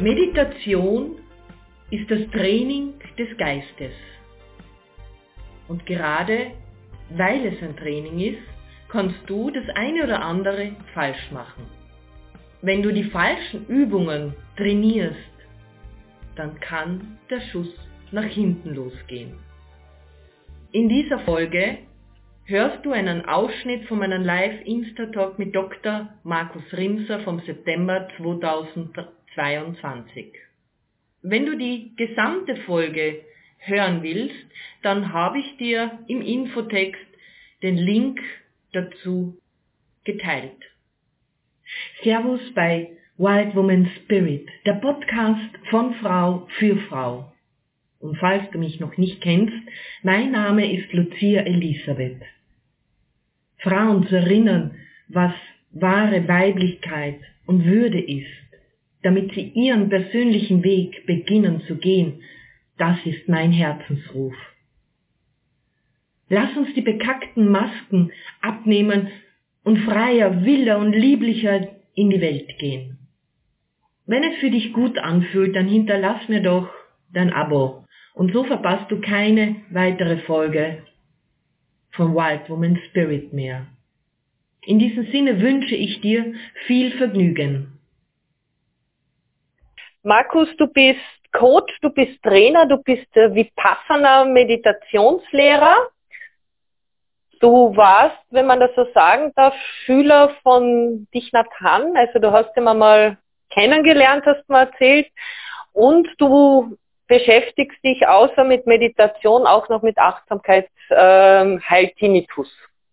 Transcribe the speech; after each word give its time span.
Meditation 0.00 1.16
ist 1.90 2.10
das 2.10 2.28
Training 2.32 2.94
des 3.16 3.36
Geistes. 3.38 3.92
Und 5.68 5.86
gerade 5.86 6.50
weil 7.10 7.46
es 7.46 7.62
ein 7.62 7.76
Training 7.76 8.18
ist, 8.18 8.42
kannst 8.88 9.18
du 9.26 9.50
das 9.50 9.64
eine 9.76 10.02
oder 10.02 10.20
andere 10.20 10.72
falsch 10.94 11.30
machen. 11.30 11.66
Wenn 12.60 12.82
du 12.82 12.92
die 12.92 13.04
falschen 13.04 13.66
Übungen 13.68 14.34
trainierst, 14.56 15.16
dann 16.34 16.58
kann 16.58 17.18
der 17.30 17.40
Schuss 17.40 17.72
nach 18.10 18.24
hinten 18.24 18.74
losgehen. 18.74 19.34
In 20.72 20.88
dieser 20.88 21.20
Folge 21.20 21.78
hörst 22.46 22.84
du 22.84 22.90
einen 22.90 23.24
Ausschnitt 23.26 23.84
von 23.86 24.00
meinem 24.00 24.24
Live-Insta-Talk 24.24 25.38
mit 25.38 25.54
Dr. 25.54 26.08
Markus 26.24 26.64
Rimser 26.72 27.20
vom 27.20 27.38
September 27.40 28.08
2022. 29.34 30.32
Wenn 31.22 31.46
du 31.46 31.56
die 31.56 31.94
gesamte 31.96 32.56
Folge 32.56 33.22
hören 33.58 34.02
willst, 34.02 34.46
dann 34.82 35.12
habe 35.12 35.38
ich 35.38 35.56
dir 35.56 35.98
im 36.06 36.20
Infotext 36.20 37.06
den 37.62 37.76
Link 37.76 38.20
dazu 38.72 39.38
geteilt. 40.04 40.62
Servus 42.02 42.40
bei 42.54 42.90
Wild 43.16 43.54
Woman 43.54 43.90
Spirit, 43.96 44.48
der 44.66 44.74
Podcast 44.74 45.56
von 45.70 45.94
Frau 45.94 46.46
für 46.58 46.76
Frau. 46.88 47.32
Und 48.00 48.18
falls 48.18 48.50
du 48.50 48.58
mich 48.58 48.80
noch 48.80 48.96
nicht 48.98 49.22
kennst, 49.22 49.56
mein 50.02 50.32
Name 50.32 50.70
ist 50.70 50.92
Lucia 50.92 51.42
Elisabeth. 51.42 52.20
Frauen 53.58 54.06
zu 54.08 54.16
erinnern, 54.16 54.76
was 55.08 55.32
wahre 55.70 56.28
Weiblichkeit 56.28 57.20
und 57.46 57.64
Würde 57.64 58.00
ist, 58.00 58.43
damit 59.04 59.34
sie 59.34 59.52
ihren 59.54 59.90
persönlichen 59.90 60.64
Weg 60.64 61.06
beginnen 61.06 61.60
zu 61.68 61.76
gehen, 61.76 62.22
das 62.78 62.96
ist 63.04 63.28
mein 63.28 63.52
Herzensruf. 63.52 64.34
Lass 66.30 66.56
uns 66.56 66.72
die 66.74 66.80
bekackten 66.80 67.48
Masken 67.48 68.10
abnehmen 68.40 69.08
und 69.62 69.78
freier, 69.80 70.44
wilder 70.44 70.78
und 70.78 70.92
lieblicher 70.92 71.68
in 71.94 72.10
die 72.10 72.20
Welt 72.22 72.58
gehen. 72.58 72.98
Wenn 74.06 74.24
es 74.24 74.36
für 74.38 74.50
dich 74.50 74.72
gut 74.72 74.98
anfühlt, 74.98 75.54
dann 75.54 75.68
hinterlass 75.68 76.26
mir 76.28 76.40
doch 76.40 76.68
dein 77.12 77.32
Abo 77.32 77.84
und 78.14 78.32
so 78.32 78.44
verpasst 78.44 78.90
du 78.90 79.00
keine 79.00 79.56
weitere 79.70 80.16
Folge 80.18 80.82
von 81.90 82.14
Wild 82.14 82.48
Woman 82.48 82.78
Spirit 82.88 83.34
mehr. 83.34 83.66
In 84.66 84.78
diesem 84.78 85.06
Sinne 85.12 85.42
wünsche 85.42 85.74
ich 85.74 86.00
dir 86.00 86.34
viel 86.66 86.90
Vergnügen. 86.92 87.73
Markus, 90.04 90.48
du 90.58 90.66
bist 90.66 91.00
Coach, 91.32 91.80
du 91.80 91.88
bist 91.88 92.22
Trainer, 92.22 92.66
du 92.66 92.76
bist 92.76 93.16
äh, 93.16 93.34
Vipassana 93.34 94.26
Meditationslehrer. 94.26 95.74
Du 97.40 97.74
warst, 97.74 98.18
wenn 98.30 98.46
man 98.46 98.60
das 98.60 98.70
so 98.76 98.86
sagen 98.92 99.32
darf, 99.34 99.54
Schüler 99.84 100.30
von 100.42 101.08
Dich 101.14 101.32
Nhat 101.32 101.48
Hanh. 101.58 101.96
Also 101.96 102.18
du 102.18 102.32
hast 102.32 102.54
ihn 102.54 102.64
mal 102.64 103.16
kennengelernt, 103.48 104.26
hast 104.26 104.46
du 104.46 104.52
mal 104.52 104.66
erzählt. 104.66 105.08
Und 105.72 106.06
du 106.18 106.76
beschäftigst 107.06 107.82
dich 107.82 108.06
außer 108.06 108.44
mit 108.44 108.66
Meditation 108.66 109.46
auch 109.46 109.70
noch 109.70 109.80
mit 109.80 109.96
Achtsamkeit, 109.96 110.68
ähm. 110.90 111.62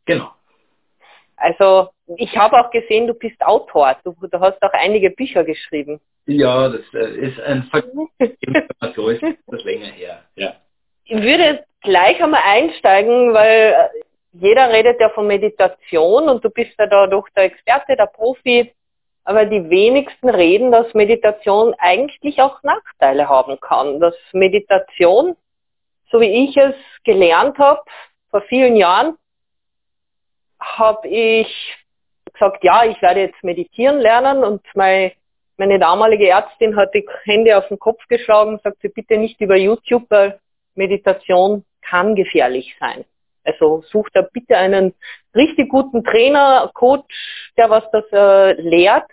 Genau. 0.05 0.31
Also 1.35 1.89
ich 2.17 2.37
habe 2.37 2.59
auch 2.59 2.71
gesehen, 2.71 3.07
du 3.07 3.13
bist 3.13 3.41
Autor. 3.41 3.95
Du, 4.03 4.15
du, 4.19 4.39
hast 4.39 4.61
auch 4.61 4.73
einige 4.73 5.09
Bücher 5.09 5.43
geschrieben. 5.43 5.99
Ja, 6.25 6.69
das 6.69 6.81
äh, 6.93 7.27
ist 7.27 7.39
ein 7.41 7.69
ist 8.19 9.37
das 9.47 9.63
länger 9.63 9.87
her. 9.87 10.23
Ja. 10.35 10.55
Ich 11.05 11.21
würde 11.21 11.65
gleich 11.81 12.21
einmal 12.23 12.41
einsteigen, 12.45 13.33
weil 13.33 13.89
jeder 14.33 14.71
redet 14.71 14.99
ja 14.99 15.09
von 15.09 15.27
Meditation 15.27 16.29
und 16.29 16.43
du 16.43 16.49
bist 16.49 16.71
ja 16.79 16.87
da 16.87 17.07
doch 17.07 17.27
der 17.35 17.45
Experte, 17.45 17.95
der 17.95 18.05
Profi. 18.07 18.71
Aber 19.23 19.45
die 19.45 19.69
wenigsten 19.69 20.29
reden, 20.29 20.71
dass 20.71 20.93
Meditation 20.93 21.75
eigentlich 21.77 22.41
auch 22.41 22.63
Nachteile 22.63 23.29
haben 23.29 23.59
kann. 23.59 23.99
Dass 23.99 24.15
Meditation, 24.33 25.35
so 26.09 26.19
wie 26.19 26.49
ich 26.49 26.57
es 26.57 26.75
gelernt 27.03 27.57
habe, 27.59 27.81
vor 28.31 28.41
vielen 28.43 28.75
Jahren, 28.75 29.17
habe 30.59 31.07
ich 31.07 31.75
gesagt, 32.41 32.63
ja, 32.63 32.85
ich 32.85 33.01
werde 33.01 33.21
jetzt 33.21 33.43
meditieren 33.43 33.99
lernen 33.99 34.43
und 34.43 34.61
meine, 34.73 35.11
meine 35.57 35.77
damalige 35.77 36.27
Ärztin 36.27 36.75
hat 36.75 36.93
die 36.93 37.07
Hände 37.23 37.57
auf 37.57 37.67
den 37.67 37.77
Kopf 37.77 38.05
geschlagen 38.07 38.53
und 38.53 38.63
sagte, 38.63 38.89
bitte 38.89 39.17
nicht 39.17 39.39
über 39.41 39.55
YouTube, 39.55 40.05
weil 40.09 40.39
Meditation 40.75 41.63
kann 41.81 42.15
gefährlich 42.15 42.75
sein. 42.79 43.05
Also 43.43 43.83
such 43.91 44.09
da 44.13 44.21
bitte 44.21 44.57
einen 44.57 44.93
richtig 45.35 45.69
guten 45.69 46.03
Trainer, 46.03 46.69
Coach, 46.73 47.51
der 47.57 47.69
was 47.69 47.83
das 47.91 48.05
äh, 48.11 48.53
lehrt. 48.61 49.05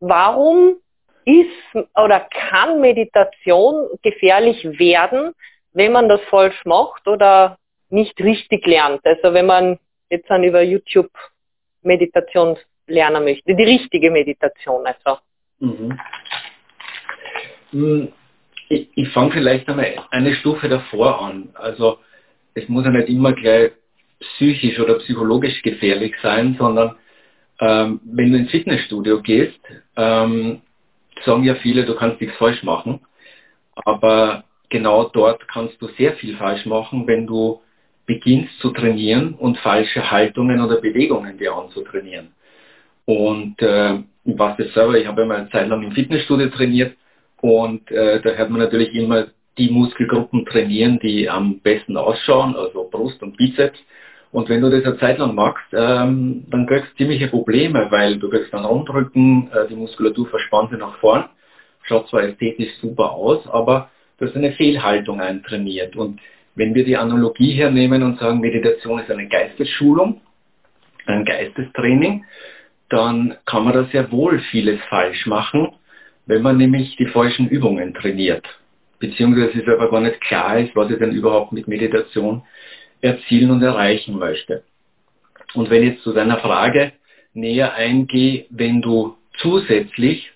Warum 0.00 0.76
ist 1.24 1.86
oder 1.96 2.20
kann 2.30 2.80
Meditation 2.80 3.88
gefährlich 4.02 4.78
werden, 4.78 5.32
wenn 5.72 5.92
man 5.92 6.08
das 6.08 6.20
falsch 6.30 6.64
macht 6.64 7.06
oder 7.06 7.58
nicht 7.88 8.18
richtig 8.20 8.66
lernt? 8.66 9.04
Also 9.04 9.34
wenn 9.34 9.46
man 9.46 9.78
jetzt 10.10 10.30
dann 10.30 10.44
über 10.44 10.62
YouTube 10.62 11.10
Meditation 11.82 12.58
lernen 12.90 13.24
möchte, 13.24 13.54
die 13.54 13.62
richtige 13.62 14.10
Meditation 14.10 14.84
also. 14.86 15.20
Mhm. 15.60 15.98
Hm, 17.70 18.08
ich, 18.68 18.88
ich 18.94 19.08
fange 19.10 19.32
vielleicht 19.32 19.68
einmal 19.68 19.94
eine 20.10 20.34
Stufe 20.34 20.68
davor 20.68 21.22
an. 21.22 21.50
Also 21.54 21.98
es 22.54 22.68
muss 22.68 22.84
ja 22.84 22.90
nicht 22.90 23.08
immer 23.08 23.32
gleich 23.32 23.72
psychisch 24.20 24.78
oder 24.78 24.98
psychologisch 24.98 25.62
gefährlich 25.62 26.14
sein, 26.22 26.56
sondern 26.58 26.96
ähm, 27.60 28.00
wenn 28.04 28.32
du 28.32 28.38
ins 28.38 28.50
Fitnessstudio 28.50 29.22
gehst, 29.22 29.60
ähm, 29.96 30.62
sagen 31.24 31.44
ja 31.44 31.54
viele, 31.56 31.84
du 31.84 31.94
kannst 31.94 32.20
nichts 32.20 32.36
falsch 32.36 32.62
machen. 32.62 33.00
Aber 33.74 34.44
genau 34.68 35.04
dort 35.04 35.46
kannst 35.48 35.80
du 35.80 35.88
sehr 35.88 36.14
viel 36.14 36.36
falsch 36.36 36.66
machen, 36.66 37.06
wenn 37.06 37.26
du 37.26 37.60
beginnst 38.06 38.58
zu 38.60 38.70
trainieren 38.70 39.34
und 39.34 39.58
falsche 39.58 40.10
Haltungen 40.10 40.60
oder 40.60 40.80
Bewegungen 40.80 41.38
dir 41.38 41.54
anzutrainieren. 41.54 42.32
Und 43.10 43.60
äh, 43.60 43.94
ich 44.24 44.36
das 44.36 44.72
selber, 44.72 44.96
ich 44.96 45.06
habe 45.08 45.22
immer 45.22 45.34
eine 45.34 45.50
Zeit 45.50 45.66
lang 45.66 45.82
im 45.82 45.90
Fitnessstudio 45.90 46.48
trainiert 46.50 46.96
und 47.40 47.90
äh, 47.90 48.20
da 48.20 48.30
hört 48.30 48.50
man 48.50 48.60
natürlich 48.60 48.94
immer 48.94 49.26
die 49.58 49.68
Muskelgruppen 49.68 50.46
trainieren, 50.46 51.00
die 51.00 51.28
am 51.28 51.58
besten 51.58 51.96
ausschauen, 51.96 52.54
also 52.54 52.88
Brust 52.88 53.20
und 53.20 53.36
Bizeps. 53.36 53.80
Und 54.30 54.48
wenn 54.48 54.60
du 54.60 54.70
das 54.70 54.84
eine 54.84 54.96
Zeit 54.98 55.18
lang 55.18 55.34
machst, 55.34 55.66
ähm, 55.72 56.44
dann 56.50 56.68
kriegst 56.68 56.92
du 56.92 56.96
ziemliche 56.98 57.26
Probleme, 57.26 57.88
weil 57.90 58.16
du 58.16 58.30
kriegst 58.30 58.54
dann 58.54 58.64
Rundrücken, 58.64 59.50
äh, 59.52 59.66
die 59.68 59.74
Muskulatur 59.74 60.28
verspannt 60.28 60.70
nach 60.78 60.96
vorn, 60.98 61.24
schaut 61.82 62.08
zwar 62.10 62.22
ästhetisch 62.22 62.70
super 62.80 63.10
aus, 63.10 63.44
aber 63.48 63.90
du 64.18 64.26
hast 64.26 64.36
eine 64.36 64.52
Fehlhaltung 64.52 65.20
eintrainiert. 65.20 65.96
Und 65.96 66.20
wenn 66.54 66.76
wir 66.76 66.84
die 66.84 66.96
Analogie 66.96 67.54
hernehmen 67.54 68.04
und 68.04 68.20
sagen, 68.20 68.38
Meditation 68.38 69.00
ist 69.00 69.10
eine 69.10 69.26
Geistesschulung, 69.26 70.20
ein 71.06 71.24
Geistestraining, 71.24 72.24
dann 72.90 73.36
kann 73.46 73.64
man 73.64 73.72
da 73.72 73.84
sehr 73.84 74.10
wohl 74.12 74.40
vieles 74.50 74.80
falsch 74.88 75.26
machen, 75.26 75.72
wenn 76.26 76.42
man 76.42 76.58
nämlich 76.58 76.96
die 76.96 77.06
falschen 77.06 77.48
Übungen 77.48 77.94
trainiert 77.94 78.46
beziehungsweise 79.00 79.60
es 79.60 79.68
aber 79.68 79.90
gar 79.90 80.02
nicht 80.02 80.20
klar 80.20 80.60
ist, 80.60 80.76
was 80.76 80.90
ich 80.90 80.98
denn 80.98 81.12
überhaupt 81.12 81.52
mit 81.52 81.66
Meditation 81.66 82.42
erzielen 83.00 83.50
und 83.50 83.62
erreichen 83.62 84.16
möchte. 84.16 84.62
Und 85.54 85.70
wenn 85.70 85.82
ich 85.82 85.94
jetzt 85.94 86.04
zu 86.04 86.12
deiner 86.12 86.38
Frage 86.38 86.92
näher 87.32 87.74
eingehe, 87.74 88.46
wenn 88.50 88.82
du 88.82 89.16
zusätzlich, 89.38 90.30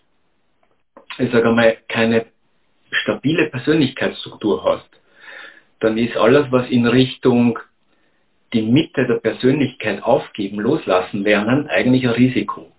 ich 1.18 1.30
sage 1.30 1.52
mal, 1.52 1.76
keine 1.88 2.26
stabile 2.90 3.50
Persönlichkeitsstruktur 3.50 4.64
hast, 4.64 4.88
dann 5.80 5.98
ist 5.98 6.16
alles, 6.16 6.50
was 6.50 6.68
in 6.70 6.86
Richtung 6.86 7.58
die 8.54 8.62
Mitte 8.62 9.06
der 9.06 9.16
Persönlichkeit 9.16 10.02
aufgeben, 10.02 10.60
loslassen 10.60 11.22
lernen, 11.22 11.66
eigentlich 11.68 12.04
ein 12.04 12.14
Risiko. 12.14 12.72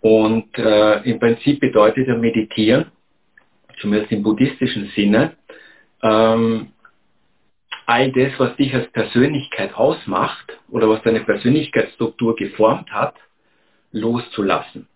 Und 0.00 0.56
äh, 0.58 1.02
im 1.02 1.18
Prinzip 1.18 1.60
bedeutet 1.60 2.08
ja 2.08 2.16
Meditieren, 2.16 2.86
zumindest 3.80 4.10
im 4.12 4.22
buddhistischen 4.22 4.90
Sinne, 4.96 5.36
ähm, 6.02 6.72
all 7.86 8.12
das, 8.12 8.32
was 8.38 8.56
dich 8.56 8.74
als 8.74 8.90
Persönlichkeit 8.92 9.74
ausmacht 9.74 10.58
oder 10.70 10.88
was 10.88 11.02
deine 11.02 11.20
Persönlichkeitsstruktur 11.20 12.36
geformt 12.36 12.90
hat, 12.92 13.14
loszulassen. 13.92 14.88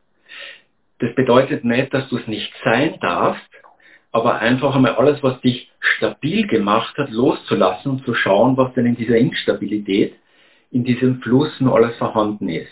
Das 0.98 1.14
bedeutet 1.14 1.64
nicht, 1.64 1.92
dass 1.92 2.08
du 2.08 2.18
es 2.18 2.26
nicht 2.26 2.52
sein 2.64 2.98
darfst, 3.00 3.48
aber 4.12 4.38
einfach 4.38 4.76
einmal 4.76 4.94
alles, 4.96 5.22
was 5.22 5.40
dich 5.40 5.70
stabil 5.80 6.46
gemacht 6.46 6.96
hat, 6.98 7.10
loszulassen 7.10 7.92
und 7.92 8.04
zu 8.04 8.14
schauen, 8.14 8.56
was 8.56 8.72
denn 8.74 8.86
in 8.86 8.96
dieser 8.96 9.16
Instabilität, 9.16 10.14
in 10.70 10.84
diesem 10.84 11.20
Fluss 11.22 11.50
nur 11.60 11.74
alles 11.74 11.96
vorhanden 11.96 12.48
ist. 12.48 12.70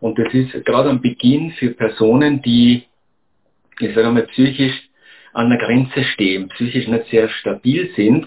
Und 0.00 0.18
das 0.18 0.32
ist 0.32 0.64
gerade 0.64 0.88
am 0.88 1.00
Beginn 1.00 1.52
für 1.52 1.70
Personen, 1.70 2.40
die, 2.42 2.84
ich 3.80 3.94
sage 3.94 4.10
mal, 4.10 4.22
psychisch 4.22 4.88
an 5.34 5.50
der 5.50 5.58
Grenze 5.58 6.04
stehen, 6.04 6.48
psychisch 6.48 6.88
nicht 6.88 7.06
sehr 7.10 7.28
stabil 7.28 7.90
sind, 7.94 8.26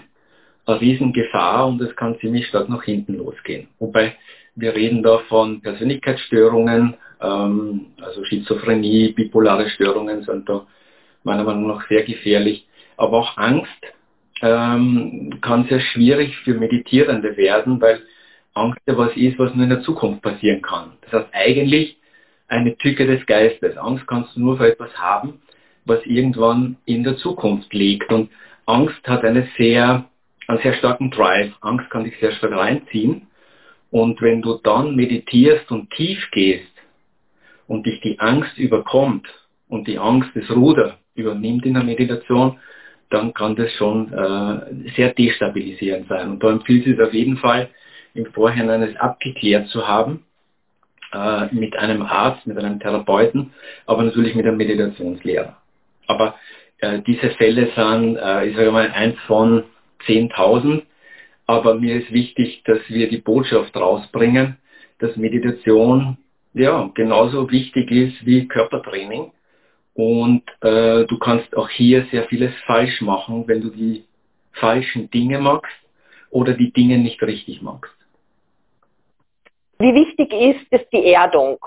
eine 0.66 0.80
Riesengefahr 0.80 1.66
und 1.66 1.80
es 1.80 1.94
kann 1.96 2.18
ziemlich 2.20 2.46
stark 2.46 2.68
nach 2.68 2.84
hinten 2.84 3.16
losgehen. 3.16 3.68
Wobei 3.80 4.14
wir 4.54 4.74
reden 4.74 5.02
da 5.02 5.18
von 5.28 5.60
Persönlichkeitsstörungen, 5.62 6.94
ähm, 7.20 7.86
also 8.00 8.24
Schizophrenie, 8.24 9.12
bipolare 9.12 9.68
Störungen 9.70 10.22
sind 10.22 10.48
da 10.48 10.66
meiner 11.24 11.44
Meinung 11.44 11.68
nach 11.68 11.86
sehr 11.88 12.02
gefährlich. 12.02 12.66
Aber 12.96 13.18
auch 13.18 13.36
Angst 13.36 13.70
ähm, 14.42 15.38
kann 15.40 15.66
sehr 15.68 15.80
schwierig 15.80 16.36
für 16.38 16.54
Meditierende 16.54 17.36
werden, 17.36 17.80
weil 17.80 18.02
Angst 18.54 18.80
ja 18.86 18.96
was 18.98 19.16
ist, 19.16 19.38
was 19.38 19.54
nur 19.54 19.64
in 19.64 19.70
der 19.70 19.82
Zukunft 19.82 20.22
passieren 20.22 20.62
kann. 20.62 20.92
Das 21.02 21.12
heißt 21.12 21.28
eigentlich 21.32 21.96
eine 22.48 22.76
Tücke 22.76 23.06
des 23.06 23.24
Geistes. 23.26 23.76
Angst 23.76 24.06
kannst 24.06 24.36
du 24.36 24.40
nur 24.40 24.58
für 24.58 24.70
etwas 24.70 24.94
haben, 24.98 25.40
was 25.84 26.04
irgendwann 26.04 26.76
in 26.84 27.02
der 27.02 27.16
Zukunft 27.16 27.72
liegt. 27.72 28.12
Und 28.12 28.30
Angst 28.66 29.00
hat 29.06 29.24
eine 29.24 29.48
sehr, 29.56 30.04
einen 30.48 30.60
sehr 30.60 30.74
starken 30.74 31.10
Drive. 31.10 31.52
Angst 31.60 31.88
kann 31.90 32.04
dich 32.04 32.18
sehr 32.20 32.32
stark 32.32 32.52
reinziehen. 32.52 33.28
Und 33.90 34.20
wenn 34.20 34.42
du 34.42 34.58
dann 34.62 34.96
meditierst 34.96 35.70
und 35.70 35.90
tief 35.90 36.18
gehst 36.30 36.72
und 37.66 37.86
dich 37.86 38.00
die 38.00 38.18
Angst 38.20 38.58
überkommt 38.58 39.26
und 39.68 39.86
die 39.86 39.98
Angst 39.98 40.30
das 40.34 40.50
Ruder 40.50 40.98
übernimmt 41.14 41.66
in 41.66 41.74
der 41.74 41.84
Meditation, 41.84 42.58
dann 43.10 43.34
kann 43.34 43.56
das 43.56 43.70
schon 43.72 44.12
äh, 44.12 44.90
sehr 44.96 45.12
destabilisierend 45.12 46.08
sein. 46.08 46.30
Und 46.30 46.42
da 46.42 46.50
empfiehlt 46.50 46.86
es 46.86 46.98
auf 46.98 47.12
jeden 47.12 47.36
Fall, 47.36 47.68
im 48.14 48.26
Vorhinein 48.32 48.82
es 48.82 48.96
abgeklärt 48.96 49.68
zu 49.68 49.86
haben, 49.86 50.24
äh, 51.12 51.46
mit 51.54 51.76
einem 51.76 52.02
Arzt, 52.02 52.46
mit 52.46 52.58
einem 52.58 52.80
Therapeuten, 52.80 53.52
aber 53.86 54.02
natürlich 54.02 54.34
mit 54.34 54.46
einem 54.46 54.56
Meditationslehrer. 54.56 55.56
Aber 56.06 56.34
äh, 56.78 57.00
diese 57.02 57.30
Fälle 57.30 57.70
sind, 57.76 58.16
äh, 58.16 58.48
ich 58.48 58.56
sage 58.56 58.72
mal, 58.72 58.90
eins 58.90 59.18
von 59.26 59.64
10.000. 60.06 60.82
Aber 61.46 61.74
mir 61.74 61.96
ist 61.96 62.12
wichtig, 62.12 62.62
dass 62.64 62.78
wir 62.88 63.08
die 63.08 63.18
Botschaft 63.18 63.76
rausbringen, 63.76 64.56
dass 64.98 65.16
Meditation 65.16 66.16
ja 66.54 66.90
genauso 66.94 67.50
wichtig 67.50 67.90
ist 67.90 68.24
wie 68.26 68.48
Körpertraining. 68.48 69.32
Und 69.94 70.42
äh, 70.62 71.04
du 71.04 71.18
kannst 71.18 71.54
auch 71.56 71.68
hier 71.68 72.06
sehr 72.10 72.24
vieles 72.24 72.52
falsch 72.66 73.00
machen, 73.02 73.46
wenn 73.46 73.60
du 73.60 73.70
die 73.70 74.04
falschen 74.52 75.10
Dinge 75.10 75.38
magst 75.38 75.72
oder 76.30 76.54
die 76.54 76.72
Dinge 76.72 76.98
nicht 76.98 77.20
richtig 77.22 77.62
magst. 77.62 77.92
Wie 79.78 79.94
wichtig 79.94 80.32
ist 80.32 80.66
es 80.70 80.88
die 80.90 81.12
Erdung? 81.12 81.58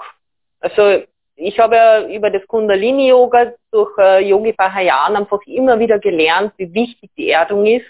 Also 0.60 1.04
ich 1.36 1.60
habe 1.60 2.10
über 2.12 2.30
das 2.30 2.48
Kundalini-Yoga 2.48 3.54
durch 3.72 3.92
äh, 3.98 4.28
Yogi 4.28 4.54
Bahayan 4.54 5.18
einfach 5.18 5.42
immer 5.46 5.78
wieder 5.80 6.00
gelernt, 6.00 6.54
wie 6.58 6.74
wichtig 6.74 7.12
die 7.18 7.30
Erdung 7.30 7.66
ist. 7.66 7.86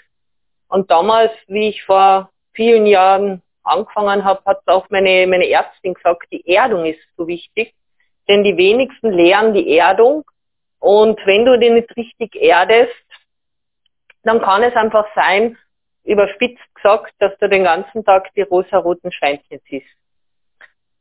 Und 0.68 0.90
damals, 0.90 1.30
wie 1.46 1.68
ich 1.68 1.84
vor 1.84 2.30
vielen 2.52 2.86
Jahren 2.86 3.40
angefangen 3.62 4.24
habe, 4.24 4.42
hat 4.44 4.62
auch 4.66 4.90
meine, 4.90 5.26
meine 5.28 5.48
Ärztin 5.48 5.94
gesagt, 5.94 6.26
die 6.32 6.44
Erdung 6.48 6.86
ist 6.86 6.98
so 7.16 7.26
wichtig. 7.28 7.72
Denn 8.28 8.44
die 8.44 8.56
wenigsten 8.56 9.12
lernen 9.12 9.54
die 9.54 9.76
Erdung. 9.76 10.24
Und 10.78 11.18
wenn 11.26 11.44
du 11.44 11.58
die 11.58 11.70
nicht 11.70 11.96
richtig 11.96 12.34
erdest, 12.36 12.92
dann 14.22 14.40
kann 14.40 14.62
es 14.62 14.74
einfach 14.74 15.06
sein, 15.14 15.56
überspitzt 16.04 16.74
gesagt, 16.74 17.14
dass 17.18 17.36
du 17.38 17.48
den 17.48 17.64
ganzen 17.64 18.04
Tag 18.04 18.32
die 18.34 18.42
rosa-roten 18.42 19.12
Schweinchen 19.12 19.60
siehst. 19.68 19.86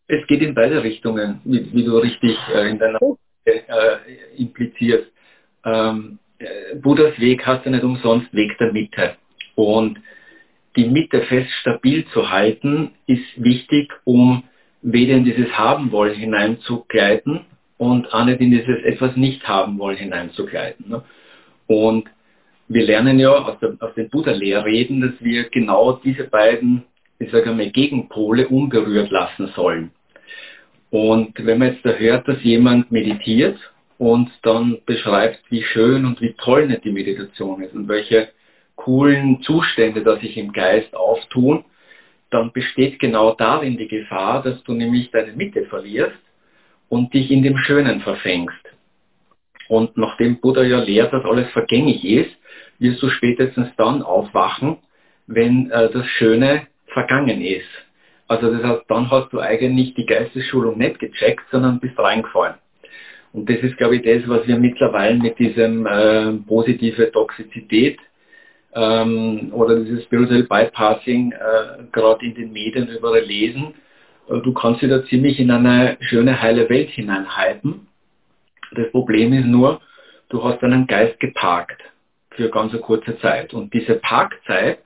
Es 0.07 0.25
geht 0.27 0.41
in 0.41 0.53
beide 0.53 0.83
Richtungen, 0.83 1.41
wie, 1.43 1.71
wie 1.73 1.83
du 1.83 1.97
richtig 1.97 2.37
äh, 2.53 2.69
in 2.69 2.79
deiner 2.79 2.99
äh, 3.45 3.97
implizierst. 4.37 5.11
Ähm, 5.65 6.19
äh, 6.37 6.75
Buddhas 6.75 7.19
Weg 7.19 7.45
hast 7.45 7.65
du 7.65 7.71
nicht 7.71 7.83
umsonst 7.83 8.31
Weg 8.33 8.57
der 8.59 8.71
Mitte. 8.71 9.15
Und 9.55 9.99
die 10.75 10.85
Mitte 10.85 11.21
fest 11.21 11.49
stabil 11.61 12.05
zu 12.13 12.29
halten, 12.29 12.93
ist 13.07 13.25
wichtig, 13.37 13.91
um 14.03 14.43
weder 14.85 15.15
in 15.15 15.25
dieses 15.25 15.51
Haben 15.57 15.91
wollen 15.91 16.15
hineinzugleiten 16.15 17.41
und 17.77 18.13
auch 18.13 18.23
nicht 18.25 18.39
in 18.39 18.51
dieses 18.51 18.83
etwas 18.83 19.15
nicht 19.15 19.47
haben 19.47 19.79
wollen 19.79 19.97
hineinzugleiten. 19.97 20.89
Ne? 20.89 21.03
Und 21.67 22.07
wir 22.67 22.85
lernen 22.85 23.19
ja 23.19 23.31
aus, 23.31 23.59
der, 23.59 23.75
aus 23.79 23.95
den 23.95 24.09
Buddha-Lehrreden, 24.09 25.01
dass 25.01 25.13
wir 25.19 25.49
genau 25.49 25.93
diese 26.03 26.25
beiden, 26.25 26.83
ich 27.17 27.31
sage 27.31 27.51
mal, 27.51 27.69
Gegenpole 27.69 28.47
unberührt 28.47 29.09
lassen 29.09 29.51
sollen. 29.55 29.91
Und 30.91 31.33
wenn 31.43 31.57
man 31.57 31.73
jetzt 31.73 31.85
da 31.85 31.91
hört, 31.91 32.27
dass 32.27 32.43
jemand 32.43 32.91
meditiert 32.91 33.57
und 33.97 34.29
dann 34.43 34.77
beschreibt, 34.85 35.39
wie 35.49 35.63
schön 35.63 36.05
und 36.05 36.21
wie 36.21 36.33
toll 36.33 36.67
nicht 36.67 36.83
die 36.83 36.91
Meditation 36.91 37.61
ist 37.61 37.73
und 37.73 37.87
welche 37.87 38.29
coolen 38.75 39.41
Zustände 39.41 40.03
da 40.03 40.17
sich 40.17 40.37
im 40.37 40.51
Geist 40.51 40.95
auftun, 40.95 41.65
dann 42.35 42.51
besteht 42.51 42.99
genau 42.99 43.33
darin 43.33 43.77
die 43.77 43.87
Gefahr, 43.87 44.43
dass 44.43 44.61
du 44.63 44.73
nämlich 44.73 45.09
deine 45.11 45.31
Mitte 45.31 45.65
verlierst 45.65 46.19
und 46.89 47.13
dich 47.13 47.31
in 47.31 47.43
dem 47.43 47.57
Schönen 47.57 48.01
verfängst. 48.01 48.59
Und 49.69 49.95
nachdem 49.95 50.41
Buddha 50.41 50.61
ja 50.63 50.79
lehrt, 50.79 51.13
dass 51.13 51.23
alles 51.23 51.49
vergänglich 51.51 52.03
ist, 52.03 52.35
wirst 52.77 53.01
du 53.01 53.09
spätestens 53.09 53.69
dann 53.77 54.01
aufwachen, 54.01 54.77
wenn 55.27 55.71
äh, 55.71 55.89
das 55.89 56.05
Schöne 56.07 56.67
vergangen 56.87 57.41
ist. 57.41 57.69
Also 58.27 58.51
das 58.51 58.63
heißt, 58.63 58.83
dann 58.89 59.09
hast 59.09 59.31
du 59.31 59.39
eigentlich 59.39 59.93
die 59.93 60.05
Geistesschulung 60.05 60.77
nicht 60.77 60.99
gecheckt, 60.99 61.43
sondern 61.51 61.79
bist 61.79 61.97
reingefallen. 61.97 62.55
Und 63.31 63.49
das 63.49 63.59
ist, 63.59 63.77
glaube 63.77 63.95
ich, 63.95 64.03
das, 64.03 64.27
was 64.27 64.45
wir 64.45 64.57
mittlerweile 64.57 65.17
mit 65.17 65.39
diesem 65.39 65.85
äh, 65.85 66.33
positive 66.45 67.11
Toxizität 67.11 67.97
ähm, 68.75 69.51
oder 69.53 69.79
dieses 69.79 70.03
Spiritual 70.03 70.43
Bypassing 70.43 71.31
äh, 71.31 71.83
gerade 71.91 72.25
in 72.25 72.35
den 72.35 72.51
Medien 72.51 72.87
überall 72.89 73.21
lesen. 73.21 73.73
Äh, 74.29 74.41
du 74.41 74.53
kannst 74.53 74.81
dich 74.81 74.89
da 74.89 75.03
ziemlich 75.05 75.39
in 75.39 75.49
eine 75.49 75.97
schöne, 76.01 76.41
heile 76.41 76.69
Welt 76.69 76.89
hineinhalten. 76.89 77.87
Das 78.75 78.91
Problem 78.91 79.31
ist 79.33 79.45
nur, 79.45 79.81
du 80.29 80.43
hast 80.43 80.61
deinen 80.61 80.87
Geist 80.87 81.19
geparkt 81.19 81.81
für 82.31 82.49
ganz 82.49 82.73
eine 82.73 82.81
kurze 82.81 83.17
Zeit. 83.19 83.53
Und 83.53 83.73
diese 83.73 83.95
Parkzeit 83.95 84.79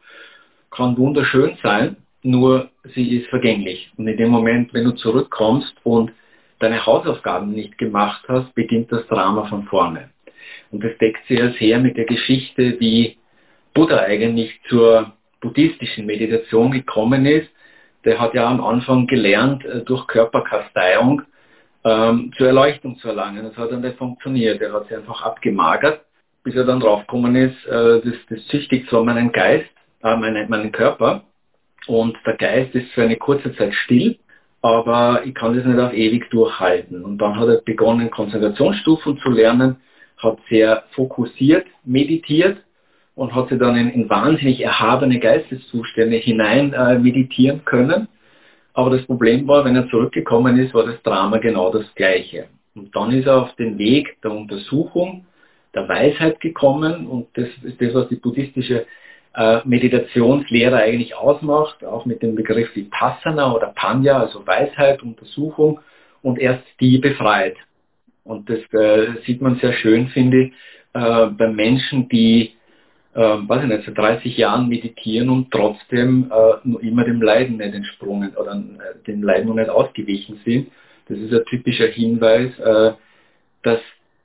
kann 0.70 0.98
wunderschön 0.98 1.58
sein, 1.64 1.98
nur 2.22 2.70
sie 2.94 3.18
ist 3.18 3.28
vergänglich. 3.30 3.92
Und 3.98 4.08
in 4.08 4.18
dem 4.18 4.30
Moment, 4.30 4.74
wenn 4.74 4.84
du 4.84 4.92
zurückkommst 4.92 5.74
und 5.84 6.12
deine 6.60 6.86
Hausaufgaben 6.86 7.52
nicht 7.52 7.78
gemacht 7.78 8.24
hast, 8.28 8.54
beginnt 8.54 8.92
das 8.92 9.08
Drama 9.08 9.46
von 9.46 9.64
vorne. 9.64 10.10
Und 10.72 10.84
das 10.84 10.96
deckt 11.00 11.26
sehr 11.28 11.54
sehr 11.54 11.80
mit 11.80 11.98
der 11.98 12.06
Geschichte, 12.06 12.80
wie 12.80 13.18
Buddha 13.80 14.00
eigentlich 14.00 14.60
zur 14.68 15.14
buddhistischen 15.40 16.06
Meditation 16.06 16.72
gekommen 16.72 17.26
ist. 17.26 17.50
Der 18.04 18.20
hat 18.20 18.34
ja 18.34 18.46
am 18.46 18.62
Anfang 18.62 19.08
gelernt, 19.08 19.64
äh, 19.64 19.86
durch 19.86 20.06
Körperkasteiung 20.08 21.22
ähm, 21.86 22.34
zur 22.36 22.48
Erleuchtung 22.48 22.98
zu 22.98 23.08
erlangen. 23.08 23.46
Das 23.46 23.56
hat 23.56 23.72
dann 23.72 23.80
nicht 23.80 23.98
funktioniert. 23.98 24.62
Er 24.62 24.74
hat 24.74 24.90
sich 24.90 24.98
einfach 24.98 25.22
abgemagert, 25.22 26.02
bis 26.44 26.56
er 26.56 26.66
dann 26.66 26.82
draufgekommen 26.82 27.38
ist, 27.38 27.66
äh, 27.68 28.02
das, 28.02 28.16
das 28.30 28.46
züchtigt 28.48 28.90
zwar 28.90 29.06
meinen 29.06 29.32
Geist, 29.32 29.70
äh, 30.04 30.18
meinen, 30.18 30.50
meinen 30.50 30.74
Körper, 30.74 31.24
und 31.88 32.18
der 32.26 32.36
Geist 32.36 32.76
ist 32.76 32.92
für 32.92 33.04
eine 33.04 33.16
kurze 33.16 33.56
Zeit 33.56 33.74
still, 33.74 34.20
aber 34.62 35.22
ich 35.24 35.34
kann 35.34 35.56
das 35.56 35.66
nicht 35.66 35.80
auf 35.80 35.94
ewig 35.94 36.30
durchhalten. 36.32 37.06
Und 37.06 37.18
dann 37.20 37.40
hat 37.40 37.48
er 37.48 37.62
begonnen, 37.62 38.12
Konzentrationsstufen 38.12 39.20
zu 39.20 39.30
lernen, 39.30 39.78
hat 40.18 40.38
sehr 40.50 40.84
fokussiert 40.92 41.66
meditiert 41.86 42.58
und 43.20 43.36
hat 43.36 43.50
sich 43.50 43.60
dann 43.60 43.76
in, 43.76 43.90
in 43.90 44.10
wahnsinnig 44.10 44.62
erhabene 44.62 45.20
Geisteszustände 45.20 46.16
hinein 46.16 46.72
äh, 46.72 46.98
meditieren 46.98 47.66
können. 47.66 48.08
Aber 48.74 48.92
das 48.92 49.06
Problem 49.08 49.46
war, 49.46 49.66
wenn 49.66 49.76
er 49.76 49.90
zurückgekommen 49.90 50.58
ist, 50.58 50.74
war 50.74 50.86
das 50.86 51.04
Drama 51.04 51.38
genau 51.40 51.70
das 51.70 51.84
gleiche. 51.96 52.46
Und 52.76 52.96
dann 52.96 53.12
ist 53.12 53.28
er 53.28 53.42
auf 53.42 53.54
den 53.58 53.78
Weg 53.78 54.22
der 54.24 54.32
Untersuchung, 54.32 55.26
der 55.76 55.90
Weisheit 55.90 56.40
gekommen 56.40 57.08
und 57.08 57.28
das 57.34 57.50
ist 57.62 57.82
das, 57.82 57.94
was 57.94 58.08
die 58.08 58.16
buddhistische 58.16 58.86
äh, 59.36 59.60
Meditationslehre 59.66 60.78
eigentlich 60.78 61.14
ausmacht, 61.14 61.84
auch 61.84 62.06
mit 62.06 62.24
dem 62.24 62.36
Begriff 62.36 62.74
Vipassana 62.74 63.54
oder 63.54 63.74
Panya, 63.76 64.18
also 64.18 64.48
Weisheit, 64.48 65.04
Untersuchung 65.04 65.82
und 66.22 66.40
erst 66.40 66.64
die 66.80 67.00
befreit. 67.00 67.58
Und 68.24 68.50
das 68.50 68.60
äh, 68.72 69.22
sieht 69.26 69.42
man 69.42 69.58
sehr 69.58 69.74
schön, 69.74 70.08
finde 70.08 70.44
ich, 70.44 70.54
äh, 70.94 71.26
bei 71.28 71.50
Menschen, 71.50 72.08
die, 72.08 72.54
äh, 73.16 73.20
weiß 73.20 73.64
ich 73.64 73.70
nicht, 73.70 73.86
seit 73.86 73.98
30 73.98 74.38
Jahren 74.38 74.68
meditieren 74.68 75.30
und 75.30 75.52
trotzdem 75.52 76.32
äh, 76.32 76.68
nur 76.68 76.82
immer 76.84 77.04
dem 77.04 77.22
Leiden 77.22 77.58
nicht 77.58 77.74
entsprungen 77.74 78.36
oder 78.36 78.54
äh, 78.54 79.04
dem 79.08 79.24
Leiden 79.24 79.48
noch 79.48 79.56
nicht 79.56 79.70
ausgewichen 79.70 80.40
sind. 80.46 80.72
Das 81.08 81.18
ist 81.18 81.34
ein 81.34 81.46
typischer 81.46 81.88
Hinweis, 81.88 82.58
äh, 82.60 82.94
dass 83.64 83.80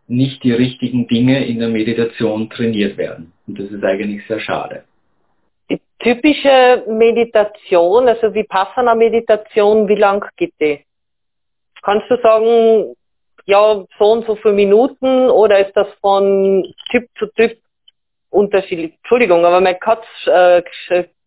nicht 0.06 0.44
die 0.44 0.52
richtigen 0.52 1.08
Dinge 1.08 1.46
in 1.46 1.58
der 1.60 1.68
Meditation 1.68 2.50
trainiert 2.50 2.98
werden. 2.98 3.32
Und 3.46 3.58
das 3.58 3.70
ist 3.70 3.82
eigentlich 3.82 4.26
sehr 4.26 4.40
schade. 4.40 4.84
Die 5.70 5.80
typische 5.98 6.84
Meditation, 6.86 8.06
also 8.06 8.34
Vipassana-Meditation, 8.34 9.88
wie 9.88 9.94
lang 9.94 10.24
geht 10.36 10.52
die? 10.60 10.80
Kannst 11.82 12.10
du 12.10 12.16
sagen, 12.22 12.94
ja, 13.46 13.84
so 13.98 14.12
und 14.12 14.26
so 14.26 14.36
viele 14.36 14.54
Minuten 14.54 15.30
oder 15.30 15.66
ist 15.66 15.74
das 15.74 15.88
von 16.00 16.64
Typ 16.90 17.08
zu 17.18 17.26
Typ 17.34 17.56
unterschiedlich? 18.34 18.94
Entschuldigung, 18.96 19.44
aber 19.44 19.60
mein 19.60 19.78
Katz 19.78 20.04
äh, 20.26 20.62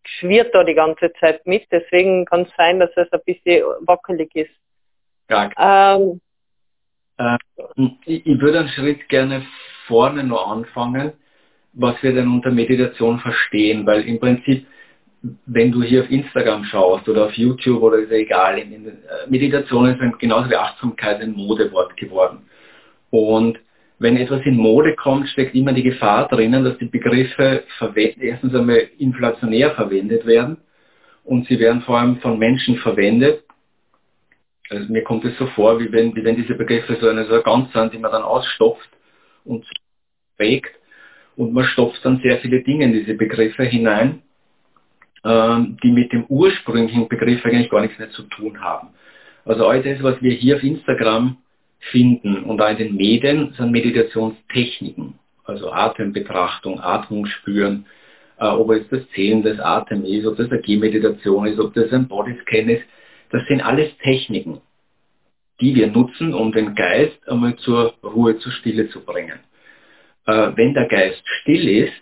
schwirrt 0.04 0.54
da 0.54 0.64
die 0.64 0.74
ganze 0.74 1.12
Zeit 1.20 1.46
mit, 1.46 1.66
deswegen 1.70 2.24
kann 2.24 2.42
es 2.42 2.50
sein, 2.56 2.80
dass 2.80 2.90
es 2.96 3.12
ein 3.12 3.20
bisschen 3.24 3.64
wackelig 3.80 4.34
ist. 4.34 4.50
Ähm, 5.58 6.20
äh, 7.18 7.36
ich, 8.06 8.26
ich 8.26 8.40
würde 8.40 8.60
einen 8.60 8.68
Schritt 8.68 9.08
gerne 9.08 9.44
vorne 9.86 10.24
noch 10.24 10.50
anfangen, 10.50 11.12
was 11.72 12.02
wir 12.02 12.14
denn 12.14 12.28
unter 12.28 12.50
Meditation 12.50 13.18
verstehen, 13.18 13.86
weil 13.86 14.02
im 14.02 14.18
Prinzip, 14.18 14.66
wenn 15.46 15.72
du 15.72 15.82
hier 15.82 16.04
auf 16.04 16.10
Instagram 16.10 16.64
schaust 16.64 17.08
oder 17.08 17.26
auf 17.26 17.32
YouTube 17.32 17.82
oder 17.82 17.98
ist 17.98 18.10
ja 18.10 18.18
egal, 18.18 18.58
in, 18.58 18.72
in, 18.72 18.86
äh, 18.86 18.92
Meditation 19.28 19.86
ist 19.86 20.00
ein, 20.00 20.14
genauso 20.18 20.48
wie 20.48 20.56
Achtsamkeit 20.56 21.20
ein 21.20 21.32
Modewort 21.32 21.96
geworden. 21.96 22.46
Und 23.10 23.58
wenn 23.98 24.16
etwas 24.16 24.44
in 24.44 24.56
Mode 24.56 24.94
kommt, 24.94 25.28
steckt 25.28 25.54
immer 25.54 25.72
die 25.72 25.82
Gefahr 25.82 26.28
drinnen, 26.28 26.64
dass 26.64 26.78
die 26.78 26.86
Begriffe 26.86 27.64
erstens 28.20 28.54
einmal 28.54 28.88
inflationär 28.98 29.72
verwendet 29.72 30.24
werden 30.24 30.58
und 31.24 31.46
sie 31.46 31.58
werden 31.58 31.82
vor 31.82 31.98
allem 31.98 32.18
von 32.18 32.38
Menschen 32.38 32.76
verwendet. 32.76 33.42
Also 34.70 34.92
mir 34.92 35.02
kommt 35.02 35.24
es 35.24 35.36
so 35.38 35.46
vor, 35.48 35.80
wie 35.80 35.90
wenn, 35.90 36.14
wie 36.14 36.24
wenn 36.24 36.36
diese 36.36 36.54
Begriffe 36.54 36.96
so 37.00 37.08
eine, 37.08 37.26
so 37.26 37.34
eine 37.34 37.42
Gans 37.42 37.72
sind, 37.72 37.92
die 37.92 37.98
man 37.98 38.12
dann 38.12 38.22
ausstopft 38.22 38.88
und 39.44 39.66
prägt 40.36 40.74
und 41.36 41.52
man 41.52 41.64
stopft 41.64 42.04
dann 42.04 42.20
sehr 42.20 42.38
viele 42.38 42.62
Dinge 42.62 42.84
in 42.84 42.92
diese 42.92 43.14
Begriffe 43.14 43.64
hinein, 43.64 44.22
ähm, 45.24 45.76
die 45.82 45.90
mit 45.90 46.12
dem 46.12 46.24
ursprünglichen 46.26 47.08
Begriff 47.08 47.44
eigentlich 47.44 47.70
gar 47.70 47.80
nichts 47.80 47.98
mehr 47.98 48.10
zu 48.10 48.22
tun 48.24 48.60
haben. 48.60 48.88
Also 49.44 49.66
all 49.66 49.82
das, 49.82 50.02
was 50.02 50.20
wir 50.22 50.32
hier 50.32 50.56
auf 50.56 50.62
Instagram 50.62 51.38
finden 51.78 52.44
und 52.44 52.60
auch 52.60 52.70
in 52.70 52.78
den 52.78 52.96
Medien 52.96 53.52
sind 53.56 53.70
Meditationstechniken, 53.70 55.14
also 55.44 55.70
Atembetrachtung, 55.70 56.80
Atmung 56.80 57.26
spüren, 57.26 57.86
äh, 58.38 58.46
ob 58.46 58.70
es 58.70 58.88
das 58.90 59.08
Zählen 59.14 59.42
des 59.42 59.58
Atems 59.60 60.08
ist, 60.08 60.26
ob 60.26 60.36
das 60.36 60.50
eine 60.50 60.60
Gehmeditation 60.60 61.46
ist, 61.46 61.58
ob 61.58 61.74
das 61.74 61.92
ein 61.92 62.08
Bodyscan 62.08 62.68
ist, 62.68 62.84
das 63.30 63.42
sind 63.48 63.60
alles 63.60 63.96
Techniken, 63.98 64.60
die 65.60 65.74
wir 65.74 65.88
nutzen, 65.88 66.34
um 66.34 66.52
den 66.52 66.74
Geist 66.74 67.18
einmal 67.28 67.56
zur 67.56 67.94
Ruhe, 68.02 68.38
zur 68.38 68.52
Stille 68.52 68.88
zu 68.90 69.00
bringen. 69.00 69.38
Äh, 70.26 70.50
wenn 70.54 70.74
der 70.74 70.86
Geist 70.86 71.22
still 71.40 71.68
ist, 71.68 71.92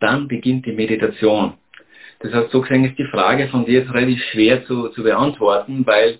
dann 0.00 0.28
beginnt 0.28 0.66
die 0.66 0.72
Meditation. 0.72 1.54
Das 2.20 2.32
heißt, 2.32 2.50
so 2.50 2.60
gesehen 2.60 2.84
ist 2.84 2.98
die 2.98 3.06
Frage 3.06 3.48
von 3.48 3.64
dir 3.64 3.80
jetzt 3.80 3.92
relativ 3.92 4.22
schwer 4.30 4.64
zu, 4.66 4.88
zu 4.88 5.02
beantworten, 5.02 5.86
weil 5.86 6.18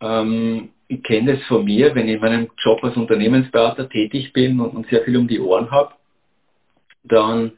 ähm, 0.00 0.70
ich 0.88 1.02
kenne 1.02 1.36
das 1.36 1.44
von 1.46 1.64
mir, 1.64 1.94
wenn 1.94 2.08
ich 2.08 2.14
in 2.14 2.20
meinem 2.20 2.50
Job 2.58 2.82
als 2.82 2.96
Unternehmensberater 2.96 3.88
tätig 3.88 4.32
bin 4.32 4.58
und, 4.58 4.70
und 4.70 4.88
sehr 4.88 5.02
viel 5.04 5.16
um 5.18 5.28
die 5.28 5.38
Ohren 5.38 5.70
habe, 5.70 5.94
dann 7.04 7.52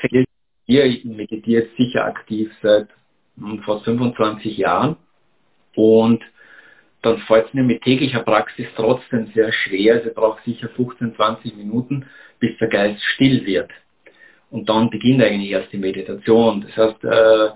fällt 0.00 0.28
mir, 0.66 0.84
ich 0.84 1.04
meditiere 1.04 1.68
sicher 1.76 2.04
aktiv 2.04 2.50
seit 2.60 2.88
hm, 3.38 3.62
fast 3.62 3.84
25 3.84 4.58
Jahren 4.58 4.96
und 5.76 6.22
dann 7.02 7.18
fällt 7.18 7.48
es 7.48 7.54
mir 7.54 7.62
mit 7.62 7.82
täglicher 7.82 8.20
Praxis 8.20 8.66
trotzdem 8.76 9.30
sehr 9.34 9.52
schwer. 9.52 9.94
Also 9.94 10.08
ich 10.08 10.14
brauche 10.14 10.42
sicher 10.44 10.68
15, 10.70 11.14
20 11.14 11.56
Minuten, 11.56 12.06
bis 12.40 12.56
der 12.58 12.68
Geist 12.68 13.02
still 13.14 13.44
wird. 13.44 13.70
Und 14.50 14.68
dann 14.68 14.88
beginnt 14.88 15.22
eigentlich 15.22 15.50
erst 15.50 15.72
die 15.72 15.78
Meditation. 15.78 16.62
Das 16.62 16.76
heißt, 16.76 17.04
äh, 17.04 17.50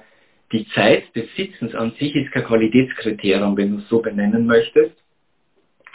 die 0.53 0.67
Zeit 0.69 1.15
des 1.15 1.27
Sitzens 1.37 1.75
an 1.75 1.93
sich 1.99 2.15
ist 2.15 2.33
kein 2.33 2.45
Qualitätskriterium, 2.45 3.57
wenn 3.57 3.73
du 3.73 3.79
es 3.79 3.89
so 3.89 4.01
benennen 4.01 4.47
möchtest. 4.47 4.95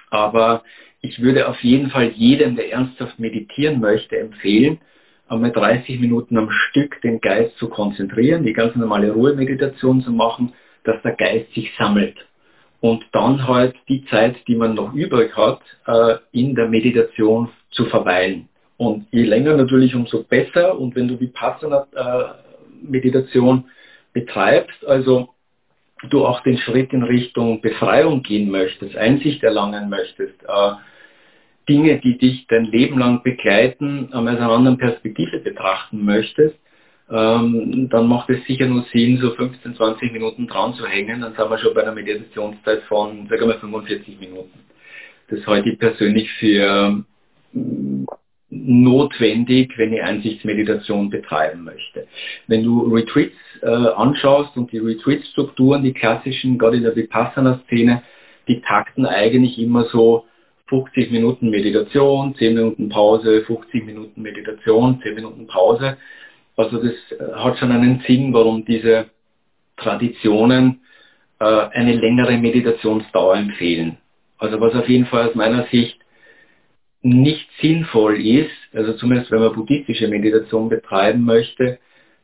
Aber 0.09 0.63
ich 1.01 1.21
würde 1.21 1.47
auf 1.47 1.61
jeden 1.63 1.89
Fall 1.89 2.11
jedem, 2.11 2.55
der 2.55 2.71
ernsthaft 2.71 3.19
meditieren 3.19 3.79
möchte, 3.79 4.17
empfehlen, 4.17 4.79
einmal 5.27 5.51
30 5.51 5.99
Minuten 5.99 6.37
am 6.37 6.51
Stück 6.51 7.01
den 7.01 7.19
Geist 7.19 7.57
zu 7.57 7.69
konzentrieren, 7.69 8.43
die 8.43 8.53
ganz 8.53 8.75
normale 8.75 9.11
Ruhemeditation 9.11 10.01
zu 10.01 10.11
machen, 10.11 10.53
dass 10.83 11.01
der 11.01 11.15
Geist 11.15 11.51
sich 11.53 11.71
sammelt. 11.77 12.15
Und 12.79 13.03
dann 13.13 13.47
halt 13.47 13.75
die 13.87 14.05
Zeit, 14.05 14.35
die 14.47 14.55
man 14.55 14.75
noch 14.75 14.93
übrig 14.93 15.35
hat, 15.35 15.61
äh, 15.87 16.17
in 16.31 16.53
der 16.53 16.67
Meditation 16.67 17.49
zu 17.71 17.85
verweilen. 17.85 18.49
Und 18.77 19.07
je 19.11 19.23
länger 19.23 19.55
natürlich, 19.55 19.95
umso 19.95 20.23
besser. 20.23 20.77
Und 20.77 20.95
wenn 20.95 21.07
du 21.07 21.15
die 21.15 21.27
Passana-Meditation 21.27 23.59
äh, 23.59 23.63
betreibst, 24.13 24.85
also 24.85 25.29
du 26.09 26.25
auch 26.25 26.41
den 26.41 26.57
Schritt 26.57 26.93
in 26.93 27.03
Richtung 27.03 27.61
Befreiung 27.61 28.23
gehen 28.23 28.51
möchtest, 28.51 28.95
Einsicht 28.95 29.43
erlangen 29.43 29.89
möchtest, 29.89 30.41
äh, 30.43 30.71
Dinge, 31.67 31.99
die 31.99 32.17
dich 32.17 32.45
dein 32.47 32.65
Leben 32.65 32.99
lang 32.99 33.23
begleiten, 33.23 34.09
aus 34.11 34.27
einer 34.27 34.51
anderen 34.51 34.77
Perspektive 34.77 35.39
betrachten 35.39 36.03
möchtest, 36.03 36.57
ähm, 37.09 37.89
dann 37.89 38.07
macht 38.07 38.29
es 38.29 38.43
sicher 38.45 38.65
nur 38.65 38.85
Sinn, 38.91 39.17
so 39.17 39.31
15, 39.31 39.75
20 39.75 40.11
Minuten 40.11 40.47
dran 40.47 40.73
zu 40.73 40.85
hängen. 40.85 41.21
Dann 41.21 41.35
sind 41.35 41.49
wir 41.49 41.57
schon 41.57 41.73
bei 41.73 41.83
einer 41.83 41.93
Meditationszeit 41.93 42.83
von, 42.83 43.27
sagen 43.27 43.47
wir, 43.47 43.59
45 43.59 44.19
Minuten. 44.19 44.59
Das 45.29 45.45
halte 45.45 45.69
ich 45.69 45.79
persönlich 45.79 46.29
für 46.33 47.03
notwendig, 48.53 49.77
wenn 49.77 49.93
ich 49.93 50.03
Einsichtsmeditation 50.03 51.09
betreiben 51.09 51.63
möchte. 51.63 52.07
Wenn 52.47 52.63
du 52.63 52.83
Retreats 52.93 53.35
äh, 53.61 53.67
anschaust 53.67 54.55
und 54.55 54.71
die 54.71 54.77
Retreat-Strukturen, 54.77 55.83
die 55.83 55.93
klassischen, 55.93 56.57
gerade 56.57 56.77
in 56.77 56.83
der 56.83 56.95
Vipassana-Szene, 56.95 58.03
die 58.47 58.61
takten 58.61 59.05
eigentlich 59.05 59.57
immer 59.57 59.85
so 59.85 60.25
50 60.67 61.11
Minuten 61.11 61.49
Meditation, 61.49 62.35
10 62.35 62.53
Minuten 62.53 62.89
Pause, 62.89 63.43
50 63.45 63.85
Minuten 63.85 64.21
Meditation, 64.21 64.99
10 65.01 65.15
Minuten 65.15 65.47
Pause. 65.47 65.97
Also 66.55 66.77
das 66.77 66.93
äh, 67.17 67.33
hat 67.33 67.57
schon 67.57 67.71
einen 67.71 68.03
Sinn, 68.07 68.33
warum 68.33 68.65
diese 68.65 69.07
Traditionen 69.77 70.81
äh, 71.39 71.45
eine 71.45 71.93
längere 71.93 72.37
Meditationsdauer 72.37 73.35
empfehlen. 73.35 73.97
Also 74.37 74.59
was 74.59 74.75
auf 74.75 74.87
jeden 74.87 75.05
Fall 75.07 75.29
aus 75.29 75.35
meiner 75.35 75.65
Sicht 75.67 76.02
nicht 77.03 77.49
sinnvoll 77.61 78.19
ist, 78.25 78.51
also 78.73 78.93
zumindest 78.93 79.29
wenn 79.29 79.41
man 79.41 79.53
buddhistische 79.53 80.07
Meditation 80.07 80.69
betreiben 80.69 81.23
möchte, 81.25 81.79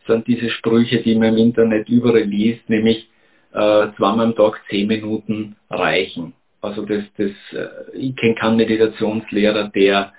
sind 0.08 0.26
diese 0.28 0.50
Sprüche, 0.50 1.02
die 1.02 1.16
man 1.16 1.38
im 1.38 1.38
Internet 1.38 1.90
überall 1.90 2.24
liest, 2.24 2.68
nämlich 2.70 3.10
äh, 3.54 3.88
zweimal 3.98 4.28
am 4.28 4.36
Tag 4.36 4.62
zehn 4.70 4.88
Minuten 4.88 5.58
reichen. 5.70 6.34
Also 6.62 6.86
das, 6.86 7.04
das, 7.18 7.32
äh, 7.52 7.68
ich 7.94 8.16
kenne 8.16 8.36
keinen 8.36 8.58
Meditationslehrer, 8.58 9.70
der, 9.70 10.14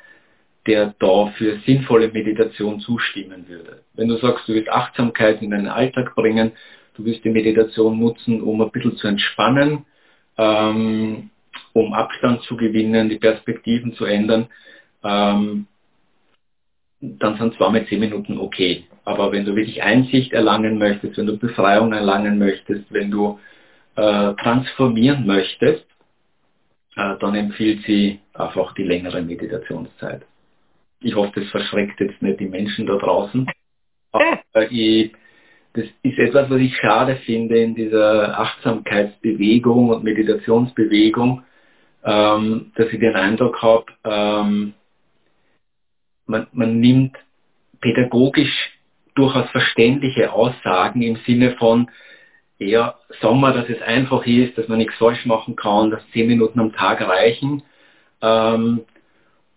der 0.66 0.94
da 0.98 1.32
für 1.38 1.58
sinnvolle 1.66 2.08
Meditation 2.08 2.80
zustimmen 2.80 3.48
würde. 3.48 3.82
Wenn 3.94 4.08
du 4.08 4.16
sagst, 4.18 4.46
du 4.46 4.54
willst 4.54 4.70
Achtsamkeit 4.70 5.40
in 5.42 5.50
deinen 5.50 5.68
Alltag 5.68 6.14
bringen, 6.14 6.52
du 6.94 7.04
willst 7.04 7.24
die 7.24 7.30
Meditation 7.30 7.98
nutzen, 7.98 8.42
um 8.42 8.60
ein 8.60 8.70
bisschen 8.70 8.96
zu 8.96 9.08
entspannen, 9.08 9.86
ähm, 10.36 11.30
um 11.72 11.92
Abstand 11.92 12.42
zu 12.42 12.56
gewinnen, 12.56 13.08
die 13.08 13.18
Perspektiven 13.18 13.94
zu 13.94 14.04
ändern, 14.04 14.48
ähm, 15.04 15.66
dann 17.00 17.38
sind 17.38 17.54
zweimal 17.54 17.86
zehn 17.86 18.00
Minuten 18.00 18.38
okay. 18.38 18.84
Aber 19.04 19.32
wenn 19.32 19.44
du 19.44 19.56
wirklich 19.56 19.82
Einsicht 19.82 20.32
erlangen 20.32 20.78
möchtest, 20.78 21.16
wenn 21.16 21.26
du 21.26 21.38
Befreiung 21.38 21.92
erlangen 21.92 22.38
möchtest, 22.38 22.92
wenn 22.92 23.10
du 23.10 23.38
äh, 23.96 24.34
transformieren 24.34 25.26
möchtest, 25.26 25.86
äh, 26.96 27.16
dann 27.18 27.34
empfiehlt 27.34 27.84
sie 27.86 28.20
einfach 28.34 28.74
die 28.74 28.84
längere 28.84 29.22
Meditationszeit. 29.22 30.22
Ich 31.00 31.14
hoffe, 31.14 31.40
das 31.40 31.48
verschreckt 31.50 31.98
jetzt 32.00 32.20
nicht 32.20 32.40
die 32.40 32.48
Menschen 32.48 32.86
da 32.86 32.96
draußen. 32.96 33.50
Aber 34.12 34.70
ich, 34.70 35.12
das 35.72 35.84
ist 36.02 36.18
etwas, 36.18 36.50
was 36.50 36.60
ich 36.60 36.76
schade 36.76 37.16
finde 37.24 37.58
in 37.58 37.74
dieser 37.74 38.38
Achtsamkeitsbewegung 38.38 39.88
und 39.88 40.04
Meditationsbewegung, 40.04 41.42
ähm, 42.04 42.72
dass 42.76 42.92
ich 42.92 43.00
den 43.00 43.16
Eindruck 43.16 43.60
habe, 43.62 43.86
ähm, 44.04 44.74
man, 46.26 46.46
man 46.52 46.80
nimmt 46.80 47.16
pädagogisch 47.80 48.70
durchaus 49.14 49.50
verständliche 49.50 50.32
Aussagen 50.32 51.02
im 51.02 51.16
Sinne 51.26 51.56
von, 51.56 51.90
ja, 52.58 52.94
sagen 53.20 53.40
wir, 53.40 53.52
dass 53.52 53.68
es 53.68 53.80
einfach 53.82 54.24
ist, 54.26 54.56
dass 54.56 54.68
man 54.68 54.78
nichts 54.78 54.96
falsch 54.96 55.24
machen 55.26 55.56
kann, 55.56 55.90
dass 55.90 56.02
zehn 56.12 56.26
Minuten 56.26 56.60
am 56.60 56.72
Tag 56.72 57.00
reichen, 57.00 57.62
ähm, 58.22 58.82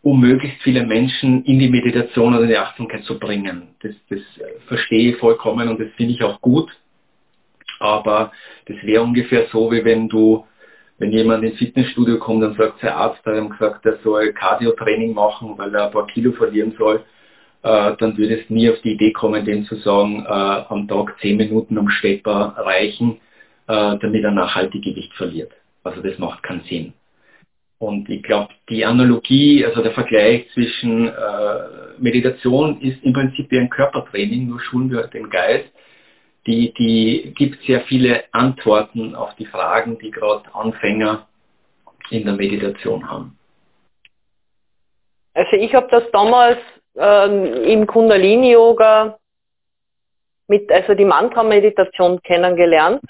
um 0.01 0.19
möglichst 0.19 0.61
viele 0.63 0.85
Menschen 0.85 1.43
in 1.45 1.59
die 1.59 1.69
Meditation 1.69 2.33
oder 2.33 2.43
in 2.43 2.49
die 2.49 2.57
Achtsamkeit 2.57 3.03
zu 3.03 3.19
bringen. 3.19 3.69
Das, 3.81 3.93
das 4.09 4.19
verstehe 4.67 5.11
ich 5.11 5.17
vollkommen 5.17 5.69
und 5.69 5.79
das 5.79 5.89
finde 5.95 6.13
ich 6.13 6.23
auch 6.23 6.41
gut. 6.41 6.69
Aber 7.79 8.31
das 8.65 8.77
wäre 8.83 9.03
ungefähr 9.03 9.47
so, 9.51 9.71
wie 9.71 9.83
wenn 9.83 10.07
du 10.07 10.45
wenn 11.03 11.11
jemand 11.11 11.43
ins 11.43 11.57
Fitnessstudio 11.57 12.17
kommt 12.17 12.45
und 12.45 12.55
sagt, 12.55 12.81
der 12.81 12.95
Arzt 12.95 13.25
hat 13.25 13.35
ihm 13.35 13.49
gesagt, 13.49 13.85
er 13.85 13.97
soll 14.05 14.31
Cardio-Training 14.31 15.13
machen, 15.13 15.57
weil 15.57 15.75
er 15.75 15.87
ein 15.87 15.91
paar 15.91 16.07
Kilo 16.07 16.31
verlieren 16.31 16.73
soll, 16.77 17.03
äh, 17.61 17.91
dann 17.97 18.17
würde 18.17 18.39
es 18.39 18.49
nie 18.49 18.69
auf 18.69 18.79
die 18.83 18.93
Idee 18.93 19.11
kommen, 19.11 19.43
dem 19.43 19.65
zu 19.65 19.75
sagen, 19.75 20.25
äh, 20.25 20.29
am 20.29 20.87
Tag 20.87 21.17
zehn 21.19 21.35
Minuten 21.35 21.77
am 21.77 21.89
Stepper 21.89 22.55
reichen, 22.55 23.19
äh, 23.67 23.97
damit 23.99 24.23
er 24.23 24.31
nachhaltig 24.31 24.81
Gewicht 24.81 25.13
verliert. 25.15 25.51
Also 25.83 26.01
das 26.01 26.17
macht 26.19 26.41
keinen 26.41 26.63
Sinn. 26.69 26.93
Und 27.79 28.09
ich 28.09 28.23
glaube, 28.23 28.53
die 28.69 28.85
Analogie, 28.85 29.65
also 29.65 29.83
der 29.83 29.91
Vergleich 29.91 30.47
zwischen 30.53 31.09
äh, 31.09 31.11
Meditation 31.97 32.79
ist 32.79 33.03
im 33.03 33.11
Prinzip 33.11 33.51
wie 33.51 33.59
ein 33.59 33.69
Körpertraining, 33.69 34.47
nur 34.47 34.61
schulen 34.61 34.89
wir 34.89 35.07
den 35.07 35.29
Geist. 35.29 35.69
Die, 36.45 36.73
die 36.73 37.33
gibt 37.35 37.63
sehr 37.65 37.81
viele 37.81 38.25
Antworten 38.31 39.15
auf 39.15 39.33
die 39.35 39.45
Fragen, 39.45 39.97
die 39.99 40.11
gerade 40.11 40.53
Anfänger 40.53 41.27
in 42.09 42.25
der 42.25 42.33
Meditation 42.33 43.09
haben. 43.09 43.37
Also 45.33 45.55
ich 45.55 45.73
habe 45.73 45.87
das 45.89 46.03
damals 46.11 46.59
ähm, 46.95 47.45
im 47.63 47.87
Kundalini-Yoga 47.87 49.17
mit, 50.47 50.71
also 50.71 50.93
die 50.93 51.05
Mantra-Meditation 51.05 52.21
kennengelernt. 52.21 53.01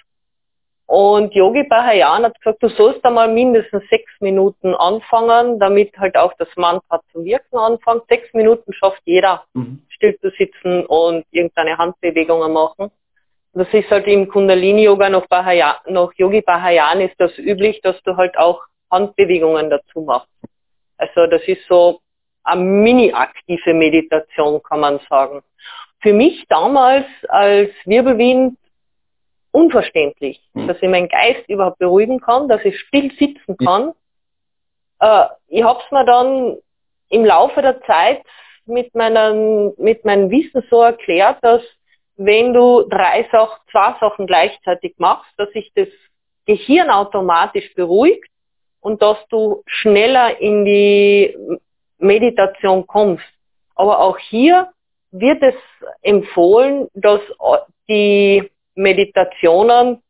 Und 0.85 1.33
Yogi 1.33 1.63
Bahayan 1.63 2.23
hat 2.23 2.39
gesagt, 2.39 2.61
du 2.61 2.69
sollst 2.69 3.03
einmal 3.05 3.31
mindestens 3.33 3.83
sechs 3.89 4.11
Minuten 4.19 4.75
anfangen, 4.75 5.59
damit 5.59 5.97
halt 5.97 6.15
auch 6.15 6.33
das 6.37 6.49
Mantra 6.55 7.01
zu 7.11 7.23
wirken 7.23 7.57
anfängt. 7.57 8.03
Sechs 8.09 8.31
Minuten 8.33 8.73
schafft 8.73 9.01
jeder, 9.05 9.43
mhm. 9.53 9.81
still 9.89 10.17
zu 10.19 10.29
sitzen 10.37 10.85
und 10.85 11.25
irgendeine 11.31 11.77
Handbewegungen 11.77 12.53
machen. 12.53 12.91
Das 13.53 13.67
ist 13.71 13.89
halt 13.91 14.07
im 14.07 14.27
Kundalini-Yoga 14.27 15.09
noch, 15.09 15.27
Bahayan, 15.27 15.75
noch 15.87 16.11
Yogi 16.15 16.41
Bahayan 16.41 17.01
ist 17.01 17.15
das 17.19 17.37
üblich, 17.37 17.81
dass 17.81 18.01
du 18.03 18.17
halt 18.17 18.35
auch 18.37 18.61
Handbewegungen 18.89 19.69
dazu 19.69 20.01
machst. 20.01 20.29
Also 20.97 21.27
das 21.27 21.41
ist 21.47 21.65
so 21.67 21.99
eine 22.43 22.61
mini-aktive 22.61 23.73
Meditation, 23.73 24.61
kann 24.63 24.79
man 24.79 24.99
sagen. 25.09 25.43
Für 26.01 26.13
mich 26.13 26.45
damals 26.49 27.05
als 27.29 27.71
Wirbelwind 27.85 28.57
unverständlich, 29.51 30.41
mhm. 30.53 30.67
dass 30.67 30.77
ich 30.81 30.89
meinen 30.89 31.07
Geist 31.07 31.47
überhaupt 31.47 31.77
beruhigen 31.77 32.19
kann, 32.19 32.49
dass 32.49 32.65
ich 32.65 32.77
still 32.79 33.11
sitzen 33.17 33.55
kann. 33.57 33.93
Äh, 34.99 35.25
ich 35.47 35.63
habe 35.63 35.79
es 35.85 35.91
mir 35.91 36.05
dann 36.05 36.57
im 37.09 37.23
Laufe 37.23 37.61
der 37.61 37.81
Zeit 37.83 38.23
mit, 38.65 38.93
meinen, 38.95 39.73
mit 39.77 40.03
meinem 40.05 40.29
Wissen 40.31 40.63
so 40.69 40.81
erklärt, 40.81 41.37
dass 41.41 41.61
wenn 42.15 42.53
du 42.53 42.83
drei 42.83 43.27
Sachen, 43.31 43.59
zwei 43.71 43.95
Sachen 43.99 44.27
gleichzeitig 44.27 44.95
machst, 44.97 45.31
dass 45.37 45.51
sich 45.51 45.71
das 45.75 45.87
Gehirn 46.45 46.89
automatisch 46.89 47.73
beruhigt 47.73 48.29
und 48.81 49.01
dass 49.01 49.17
du 49.29 49.63
schneller 49.65 50.39
in 50.39 50.65
die 50.65 51.35
Meditation 51.97 52.85
kommst. 52.85 53.23
Aber 53.75 53.99
auch 53.99 54.17
hier 54.17 54.69
wird 55.11 55.41
es 55.41 55.55
empfohlen, 56.01 56.87
dass 56.93 57.21
die 57.87 58.49
Meditationen 58.75 60.01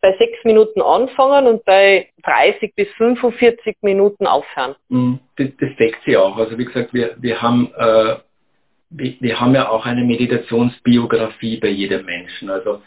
bei 0.00 0.16
sechs 0.18 0.44
Minuten 0.44 0.82
anfangen 0.82 1.46
und 1.46 1.64
bei 1.64 2.10
30 2.22 2.74
bis 2.74 2.88
45 2.96 3.76
Minuten 3.80 4.26
aufhören. 4.26 4.76
Mhm. 4.88 5.18
Das, 5.36 5.48
das 5.58 5.70
deckt 5.78 6.04
sich 6.04 6.16
auch. 6.16 6.36
Also 6.36 6.56
wie 6.58 6.64
gesagt, 6.64 6.94
wir, 6.94 7.16
wir 7.18 7.40
haben 7.42 7.72
äh, 7.76 8.16
wir, 8.90 9.40
haben 9.40 9.54
ja 9.54 9.68
auch 9.68 9.84
eine 9.86 10.04
Meditationsbiografie 10.04 11.58
bei 11.58 11.68
jedem 11.68 12.04
Menschen. 12.06 12.50
Also 12.50 12.82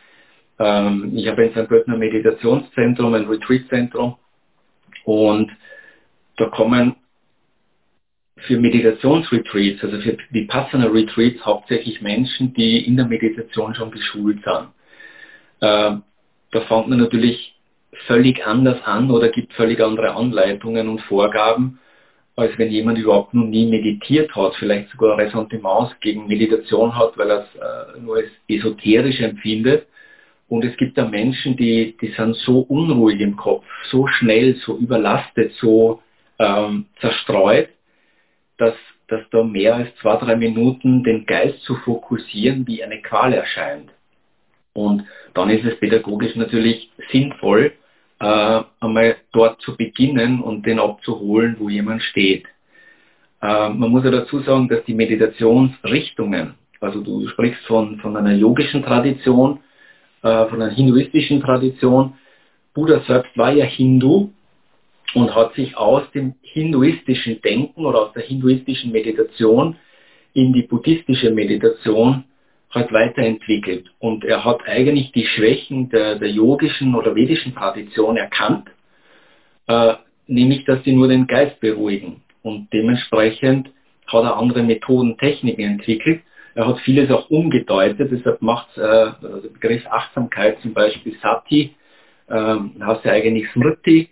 ähm, 0.57 1.11
ich 1.15 1.27
habe 1.27 1.45
in 1.45 1.51
St. 1.51 1.67
Pölten 1.67 1.93
ein 1.93 1.99
Meditationszentrum, 1.99 3.13
ein 3.13 3.25
Retreatzentrum 3.25 4.17
und 5.03 5.51
da 6.37 6.45
kommen 6.45 6.95
für 8.47 8.57
Meditationsretreats, 8.57 9.83
also 9.83 9.99
für 9.99 10.17
Vipassana 10.29 10.85
Retreats 10.85 11.45
hauptsächlich 11.45 12.01
Menschen, 12.01 12.53
die 12.53 12.85
in 12.85 12.95
der 12.95 13.05
Meditation 13.05 13.75
schon 13.75 13.91
geschult 13.91 14.39
sind. 14.43 14.69
Äh, 15.59 15.97
da 16.51 16.61
fängt 16.67 16.87
man 16.87 16.99
natürlich 16.99 17.59
völlig 18.07 18.45
anders 18.45 18.81
an 18.85 19.11
oder 19.11 19.29
gibt 19.29 19.53
völlig 19.53 19.81
andere 19.81 20.15
Anleitungen 20.15 20.87
und 20.87 21.01
Vorgaben, 21.01 21.79
als 22.39 22.57
wenn 22.57 22.71
jemand 22.71 22.97
überhaupt 22.97 23.33
noch 23.33 23.45
nie 23.45 23.65
meditiert 23.65 24.33
hat, 24.35 24.55
vielleicht 24.55 24.89
sogar 24.89 25.17
Ressentiments 25.17 25.93
gegen 25.99 26.27
Meditation 26.27 26.97
hat, 26.97 27.17
weil 27.17 27.29
er 27.29 27.39
es 27.41 27.55
äh, 27.55 27.99
nur 27.99 28.17
als 28.17 28.29
esoterisch 28.47 29.19
empfindet. 29.19 29.85
Und 30.47 30.65
es 30.65 30.75
gibt 30.77 30.97
da 30.97 31.05
Menschen, 31.05 31.57
die, 31.57 31.95
die 32.01 32.13
sind 32.17 32.35
so 32.37 32.61
unruhig 32.61 33.19
im 33.19 33.35
Kopf, 33.35 33.65
so 33.91 34.07
schnell, 34.07 34.55
so 34.65 34.77
überlastet, 34.77 35.53
so 35.59 36.01
ähm, 36.39 36.85
zerstreut, 37.01 37.69
dass, 38.57 38.75
dass 39.09 39.21
da 39.31 39.43
mehr 39.43 39.75
als 39.75 39.95
zwei, 39.97 40.15
drei 40.15 40.35
Minuten 40.35 41.03
den 41.03 41.25
Geist 41.25 41.61
zu 41.63 41.75
fokussieren 41.75 42.65
wie 42.65 42.83
eine 42.83 43.01
Qual 43.01 43.33
erscheint. 43.33 43.91
Und 44.73 45.03
dann 45.33 45.49
ist 45.49 45.65
es 45.65 45.79
pädagogisch 45.79 46.35
natürlich 46.35 46.89
sinnvoll, 47.11 47.73
äh, 48.19 48.61
einmal 48.79 49.17
dort 49.31 49.61
zu 49.61 49.75
beginnen 49.75 50.41
und 50.41 50.65
den 50.65 50.79
abzuholen, 50.79 51.55
wo 51.59 51.69
jemand 51.69 52.01
steht. 52.03 52.45
Äh, 53.41 53.69
man 53.69 53.89
muss 53.89 54.03
ja 54.03 54.11
dazu 54.11 54.39
sagen, 54.39 54.67
dass 54.67 54.83
die 54.85 54.93
Meditationsrichtungen, 54.93 56.55
also 56.81 57.01
du 57.01 57.27
sprichst 57.29 57.65
von, 57.65 57.99
von 57.99 58.15
einer 58.17 58.33
yogischen 58.33 58.83
Tradition, 58.83 59.59
äh, 60.21 60.45
von 60.47 60.61
einer 60.61 60.71
hinduistischen 60.71 61.41
Tradition, 61.41 62.13
Buddha 62.73 63.01
selbst 63.07 63.35
war 63.37 63.51
ja 63.51 63.65
Hindu 63.65 64.29
und 65.13 65.33
hat 65.33 65.53
sich 65.55 65.75
aus 65.75 66.03
dem 66.11 66.35
hinduistischen 66.41 67.41
Denken 67.41 67.85
oder 67.85 68.03
aus 68.03 68.13
der 68.13 68.23
hinduistischen 68.23 68.91
Meditation 68.91 69.75
in 70.33 70.53
die 70.53 70.63
buddhistische 70.63 71.31
Meditation 71.31 72.25
halt 72.71 72.91
weiterentwickelt. 72.93 73.91
Und 73.99 74.23
er 74.23 74.45
hat 74.45 74.67
eigentlich 74.67 75.11
die 75.11 75.25
Schwächen 75.25 75.89
der, 75.89 76.15
der 76.15 76.29
yogischen 76.29 76.95
oder 76.95 77.15
vedischen 77.15 77.55
Tradition 77.55 78.17
erkannt, 78.17 78.69
äh, 79.67 79.93
nämlich 80.27 80.65
dass 80.65 80.83
sie 80.83 80.93
nur 80.93 81.07
den 81.07 81.27
Geist 81.27 81.59
beruhigen. 81.59 82.21
Und 82.43 82.71
dementsprechend 82.71 83.69
hat 84.07 84.23
er 84.23 84.37
andere 84.37 84.63
Methoden, 84.63 85.17
Techniken 85.17 85.61
entwickelt. 85.61 86.21
Er 86.55 86.67
hat 86.67 86.79
vieles 86.79 87.11
auch 87.11 87.29
umgedeutet, 87.29 88.11
deshalb 88.11 88.41
macht 88.41 88.77
äh, 88.77 88.81
der 88.81 89.49
Begriff 89.53 89.85
Achtsamkeit 89.87 90.59
zum 90.61 90.73
Beispiel 90.73 91.15
Sati, 91.21 91.75
ähm, 92.29 92.73
hast 92.81 93.05
ja 93.05 93.13
eigentlich 93.13 93.49
Smriti 93.51 94.09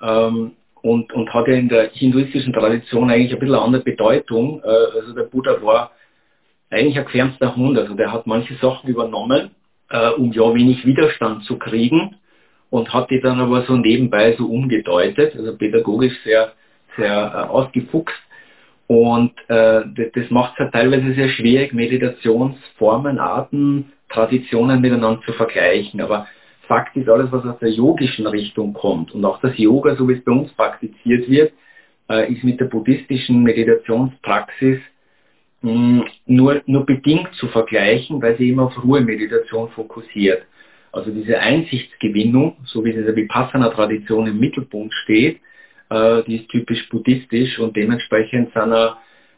ähm, 0.00 0.52
und, 0.80 1.12
und 1.12 1.34
hat 1.34 1.48
ja 1.48 1.54
in 1.54 1.68
der 1.68 1.90
hinduistischen 1.90 2.52
Tradition 2.52 3.10
eigentlich 3.10 3.32
ein 3.32 3.38
bisschen 3.38 3.54
eine 3.54 3.64
andere 3.64 3.82
Bedeutung. 3.82 4.62
Äh, 4.64 4.98
also 4.98 5.12
der 5.14 5.24
Buddha 5.24 5.60
war 5.62 5.92
eigentlich 6.72 6.98
ein 6.98 7.04
gefernster 7.04 7.56
Hund. 7.56 7.78
Also 7.78 7.94
der 7.94 8.12
hat 8.12 8.26
manche 8.26 8.54
Sachen 8.54 8.88
übernommen, 8.88 9.50
äh, 9.90 10.10
um 10.10 10.32
ja 10.32 10.54
wenig 10.54 10.86
Widerstand 10.86 11.44
zu 11.44 11.58
kriegen 11.58 12.16
und 12.70 12.92
hat 12.92 13.10
die 13.10 13.20
dann 13.20 13.40
aber 13.40 13.62
so 13.62 13.76
nebenbei 13.76 14.34
so 14.36 14.46
umgedeutet, 14.46 15.36
also 15.36 15.56
pädagogisch 15.56 16.14
sehr, 16.24 16.52
sehr 16.96 17.32
äh, 17.34 17.48
ausgefuchst. 17.50 18.16
Und 18.86 19.32
äh, 19.48 19.82
das 20.14 20.30
macht 20.30 20.54
es 20.54 20.60
halt 20.60 20.72
teilweise 20.72 21.14
sehr 21.14 21.28
schwierig, 21.28 21.72
Meditationsformen, 21.72 23.18
Arten, 23.18 23.92
Traditionen 24.08 24.80
miteinander 24.80 25.22
zu 25.24 25.32
vergleichen. 25.32 26.00
Aber 26.00 26.26
Fakt 26.68 26.96
ist, 26.96 27.08
alles, 27.08 27.30
was 27.32 27.44
aus 27.44 27.58
der 27.58 27.70
yogischen 27.70 28.26
Richtung 28.26 28.72
kommt 28.72 29.14
und 29.14 29.24
auch 29.24 29.40
das 29.40 29.56
Yoga, 29.58 29.96
so 29.96 30.08
wie 30.08 30.14
es 30.14 30.24
bei 30.24 30.32
uns 30.32 30.52
praktiziert 30.52 31.28
wird, 31.28 31.52
äh, 32.08 32.32
ist 32.32 32.44
mit 32.44 32.60
der 32.60 32.66
buddhistischen 32.66 33.42
Meditationspraxis 33.42 34.78
hm, 35.62 36.04
nur, 36.26 36.60
nur 36.66 36.84
bedingt 36.84 37.32
zu 37.34 37.46
vergleichen, 37.48 38.20
weil 38.20 38.36
sie 38.36 38.50
immer 38.50 38.64
auf 38.64 38.82
Ruhemeditation 38.82 39.70
fokussiert. 39.70 40.42
Also 40.92 41.10
diese 41.10 41.38
Einsichtsgewinnung, 41.38 42.58
so 42.64 42.84
wie 42.84 42.92
der 42.92 43.16
Vipassana-Tradition 43.16 44.26
im 44.26 44.38
Mittelpunkt 44.38 44.92
steht, 45.04 45.40
äh, 45.88 46.22
die 46.24 46.36
ist 46.36 46.50
typisch 46.50 46.86
buddhistisch 46.90 47.58
und 47.58 47.74
dementsprechend 47.76 48.52
sind 48.52 48.74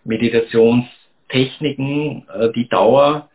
Meditationstechniken, 0.04 2.26
äh, 2.28 2.50
die 2.52 2.68
Dauer 2.68 3.30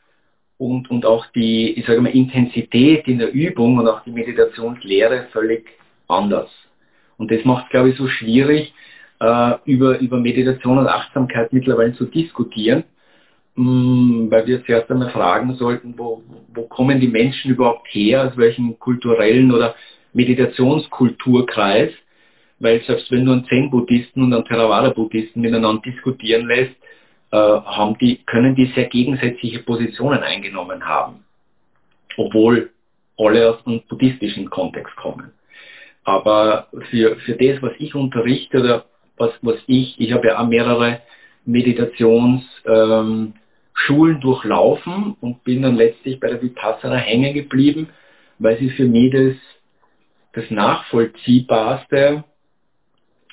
und, 0.58 0.92
und 0.92 1.06
auch 1.06 1.26
die, 1.28 1.80
ich 1.80 1.86
sage 1.86 2.02
mal, 2.02 2.10
Intensität 2.10 3.08
in 3.08 3.20
der 3.20 3.32
Übung 3.32 3.78
und 3.78 3.88
auch 3.88 4.04
die 4.04 4.12
Meditationslehre 4.12 5.28
völlig 5.32 5.66
anders. 6.08 6.50
Und 7.18 7.32
das 7.32 7.46
macht 7.46 7.70
glaube 7.70 7.92
ich, 7.92 7.98
so 7.98 8.08
schwierig, 8.08 8.74
äh, 9.20 9.54
über, 9.66 10.00
über 10.00 10.18
Meditation 10.18 10.78
und 10.78 10.88
Achtsamkeit 10.88 11.52
mittlerweile 11.54 11.94
zu 11.94 12.06
diskutieren, 12.06 12.84
mh, 13.56 13.64
mm, 13.64 14.32
weil 14.32 14.48
wir 14.48 14.66
zuerst 14.66 14.90
einmal 14.90 15.12
fragen 15.12 15.56
sollten, 15.56 15.94
wo, 15.98 16.24
wo 16.54 16.64
kommen 16.64 17.00
die 17.00 17.08
Menschen 17.08 17.52
überhaupt 17.52 17.88
her, 17.90 18.28
aus 18.28 18.38
welchem 18.38 18.80
kulturellen 18.80 19.52
oder 19.52 19.76
Meditationskulturkreis, 20.14 21.92
weil 22.60 22.82
selbst 22.84 23.12
wenn 23.12 23.26
du 23.26 23.32
einen 23.32 23.46
Zen-Buddhisten 23.46 24.24
und 24.24 24.34
einen 24.34 24.46
Theravada-Buddhisten 24.46 25.42
miteinander 25.42 25.82
diskutieren 25.82 26.48
lässt, 26.48 26.76
äh, 27.32 27.38
haben 27.38 27.98
die, 28.00 28.18
können 28.26 28.56
die 28.56 28.72
sehr 28.74 28.86
gegensätzliche 28.86 29.60
Positionen 29.60 30.24
eingenommen 30.24 30.86
haben, 30.86 31.24
obwohl 32.18 32.72
alle 33.18 33.52
aus 33.52 33.68
einem 33.68 33.82
buddhistischen 33.88 34.50
Kontext 34.50 34.96
kommen. 34.96 35.32
Aber 36.06 36.68
für, 36.90 37.18
für 37.18 37.34
das, 37.34 37.62
was 37.62 37.74
ich 37.78 37.94
unterrichte 37.94 38.62
oder 38.62 38.86
was, 39.20 39.32
was 39.42 39.58
ich, 39.68 40.00
ich 40.00 40.14
habe 40.14 40.28
ja 40.28 40.40
auch 40.40 40.48
mehrere 40.48 41.02
Meditationsschulen 41.46 43.34
ähm, 43.90 44.22
durchlaufen 44.22 45.16
und 45.20 45.44
bin 45.44 45.62
dann 45.62 45.76
letztlich 45.76 46.20
bei 46.20 46.30
der 46.30 46.42
Vipassana 46.42 46.96
hängen 46.96 47.34
geblieben, 47.34 47.90
weil 48.40 48.58
sie 48.58 48.70
für 48.72 48.86
mich 48.86 49.12
das, 49.12 49.36
das 50.34 50.50
nachvollziehbarste 50.50 52.24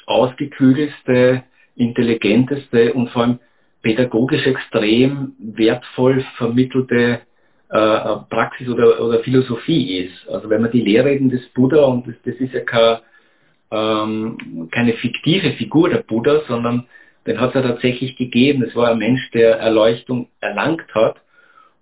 ausgeklügelste, 0.07 1.43
intelligenteste 1.75 2.93
und 2.95 3.11
vor 3.11 3.23
allem 3.23 3.39
pädagogisch 3.83 4.47
extrem 4.47 5.35
wertvoll 5.39 6.25
vermittelte 6.37 7.21
äh, 7.69 8.17
Praxis 8.31 8.69
oder, 8.69 9.01
oder 9.05 9.21
Philosophie 9.21 9.99
ist. 9.99 10.29
Also 10.29 10.49
wenn 10.49 10.63
man 10.63 10.71
die 10.71 10.81
Lehrreden 10.81 11.29
des 11.29 11.47
Buddha, 11.51 11.85
und 11.85 12.07
das, 12.07 12.15
das 12.25 12.35
ist 12.37 12.55
ja 12.55 12.61
kein, 12.61 12.99
ähm, 13.71 14.69
keine 14.71 14.95
fiktive 14.95 15.53
Figur 15.53 15.89
der 15.89 16.03
Buddha, 16.03 16.43
sondern 16.49 16.87
den 17.27 17.41
hat 17.41 17.51
es 17.51 17.55
ja 17.55 17.63
tatsächlich 17.63 18.17
gegeben. 18.17 18.63
Es 18.63 18.77
war 18.77 18.91
ein 18.91 18.99
Mensch, 18.99 19.31
der 19.33 19.59
Erleuchtung 19.59 20.29
erlangt 20.41 20.87
hat 20.95 21.17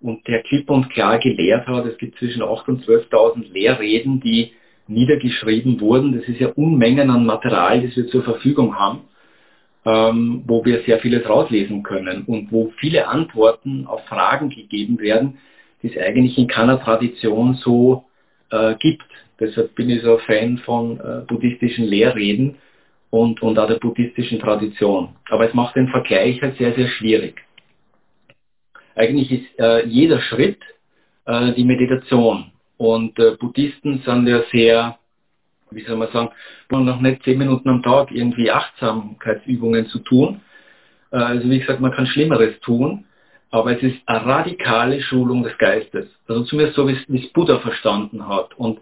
und 0.01 0.27
der 0.27 0.41
klipp 0.43 0.69
und 0.69 0.89
klar 0.89 1.19
gelehrt 1.19 1.67
hat. 1.67 1.85
Es 1.85 1.97
gibt 1.97 2.17
zwischen 2.17 2.41
8.000 2.41 2.67
und 2.67 2.85
12.000 2.85 3.51
Lehrreden, 3.53 4.19
die 4.21 4.53
niedergeschrieben 4.87 5.79
wurden. 5.79 6.17
Das 6.17 6.27
ist 6.27 6.39
ja 6.39 6.49
Unmengen 6.49 7.09
an 7.09 7.25
Material, 7.25 7.81
das 7.81 7.95
wir 7.95 8.07
zur 8.07 8.23
Verfügung 8.23 8.77
haben, 8.77 9.01
ähm, 9.85 10.43
wo 10.45 10.63
wir 10.65 10.83
sehr 10.83 10.99
vieles 10.99 11.27
rauslesen 11.27 11.83
können 11.83 12.23
und 12.25 12.51
wo 12.51 12.71
viele 12.77 13.07
Antworten 13.07 13.85
auf 13.87 14.03
Fragen 14.05 14.49
gegeben 14.49 14.99
werden, 14.99 15.37
die 15.81 15.91
es 15.91 15.97
eigentlich 15.97 16.37
in 16.37 16.47
keiner 16.47 16.79
Tradition 16.79 17.55
so 17.55 18.05
äh, 18.51 18.75
gibt. 18.75 19.05
Deshalb 19.39 19.75
bin 19.75 19.89
ich 19.89 20.01
so 20.01 20.17
ein 20.17 20.23
Fan 20.25 20.57
von 20.59 20.99
äh, 20.99 21.25
buddhistischen 21.27 21.85
Lehrreden 21.85 22.57
und, 23.09 23.41
und 23.41 23.59
auch 23.59 23.67
der 23.67 23.75
buddhistischen 23.75 24.39
Tradition. 24.39 25.15
Aber 25.29 25.47
es 25.47 25.53
macht 25.53 25.75
den 25.75 25.89
Vergleich 25.89 26.41
halt 26.41 26.57
sehr, 26.57 26.73
sehr 26.73 26.87
schwierig. 26.87 27.41
Eigentlich 28.95 29.31
ist 29.31 29.59
äh, 29.59 29.85
jeder 29.85 30.21
Schritt 30.21 30.59
äh, 31.25 31.53
die 31.53 31.65
Meditation. 31.65 32.51
Und 32.77 33.17
äh, 33.19 33.35
Buddhisten 33.39 34.01
sind 34.05 34.27
ja 34.27 34.43
sehr, 34.51 34.97
wie 35.71 35.83
soll 35.83 35.97
man 35.97 36.11
sagen, 36.11 36.29
noch 36.69 37.01
nicht 37.01 37.23
zehn 37.23 37.37
Minuten 37.37 37.69
am 37.69 37.83
Tag 37.83 38.11
irgendwie 38.11 38.51
Achtsamkeitsübungen 38.51 39.87
zu 39.87 39.99
tun. 39.99 40.41
Äh, 41.11 41.17
also 41.17 41.49
wie 41.49 41.59
gesagt, 41.59 41.81
man 41.81 41.91
kann 41.91 42.07
Schlimmeres 42.07 42.59
tun, 42.61 43.05
aber 43.51 43.75
es 43.75 43.83
ist 43.83 43.97
eine 44.05 44.25
radikale 44.25 45.01
Schulung 45.01 45.43
des 45.43 45.57
Geistes. 45.57 46.07
Also 46.27 46.43
zumindest 46.43 46.75
so, 46.75 46.87
wie 46.87 47.17
es 47.17 47.33
Buddha 47.33 47.59
verstanden 47.59 48.27
hat. 48.27 48.57
Und 48.57 48.79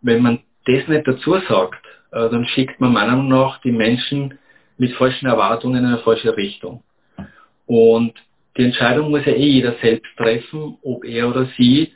wenn 0.00 0.22
man 0.22 0.40
das 0.66 0.86
nicht 0.86 1.06
dazu 1.06 1.38
sagt, 1.48 1.84
äh, 2.12 2.28
dann 2.28 2.46
schickt 2.46 2.80
man 2.80 2.92
meiner 2.92 3.16
Meinung 3.16 3.28
nach 3.28 3.60
die 3.60 3.72
Menschen 3.72 4.38
mit 4.76 4.92
falschen 4.94 5.26
Erwartungen 5.26 5.84
in 5.84 5.86
eine 5.86 5.98
falsche 5.98 6.36
Richtung. 6.36 6.82
Und 7.66 8.14
die 8.56 8.64
Entscheidung 8.64 9.10
muss 9.10 9.24
ja 9.26 9.32
eh 9.32 9.48
jeder 9.48 9.74
selbst 9.80 10.16
treffen, 10.16 10.78
ob 10.82 11.04
er 11.04 11.28
oder 11.28 11.46
sie 11.56 11.92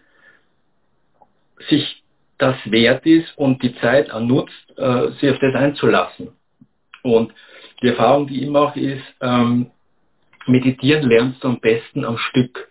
sich 1.69 2.03
das 2.39 2.57
wert 2.65 3.07
ist 3.07 3.37
und 3.39 3.63
die 3.63 3.75
Zeit 3.77 4.13
nutzt, 4.21 4.53
äh, 4.77 5.13
sich 5.13 5.31
auf 5.31 5.39
das 5.39 5.55
einzulassen. 5.55 6.33
Und 7.03 7.33
die 7.83 7.89
Erfahrung, 7.89 8.27
die 8.27 8.43
ich 8.43 8.49
mache, 8.49 8.81
ist, 8.81 9.05
ähm, 9.21 9.71
meditieren 10.47 11.09
lernst 11.09 11.43
du 11.43 11.49
am 11.49 11.61
besten 11.61 12.05
am 12.05 12.19
Stück. 12.19 12.69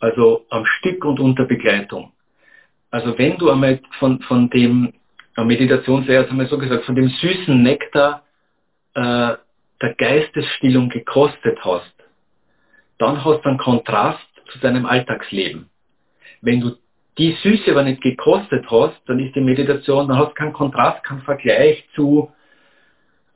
Also 0.00 0.46
am 0.50 0.64
Stück 0.64 1.04
und 1.04 1.18
unter 1.18 1.44
Begleitung. 1.44 2.12
Also 2.90 3.18
wenn 3.18 3.36
du 3.38 3.50
einmal 3.50 3.80
von, 3.98 4.20
von 4.22 4.48
dem 4.50 4.92
Meditationslehrer 5.36 6.28
haben 6.28 6.38
wir 6.38 6.46
so 6.46 6.58
gesagt, 6.58 6.84
von 6.84 6.94
dem 6.94 7.08
süßen 7.08 7.62
Nektar 7.62 8.22
äh, 8.94 9.34
der 9.80 9.94
Geistesstillung 9.96 10.88
gekostet 10.88 11.58
hast, 11.62 11.94
dann 12.98 13.24
hast 13.24 13.42
du 13.42 13.48
einen 13.48 13.58
Kontrast 13.58 14.26
zu 14.50 14.58
deinem 14.58 14.86
Alltagsleben. 14.86 15.68
Wenn 16.40 16.60
du 16.60 16.76
die 17.18 17.36
Süße 17.42 17.70
aber 17.70 17.82
nicht 17.82 18.00
gekostet 18.00 18.64
hast, 18.70 18.96
dann 19.06 19.18
ist 19.20 19.34
die 19.34 19.40
Meditation, 19.40 20.08
dann 20.08 20.18
hast 20.18 20.30
du 20.30 20.34
keinen 20.34 20.52
Kontrast, 20.52 21.04
keinen 21.04 21.22
Vergleich 21.22 21.84
zu 21.94 22.32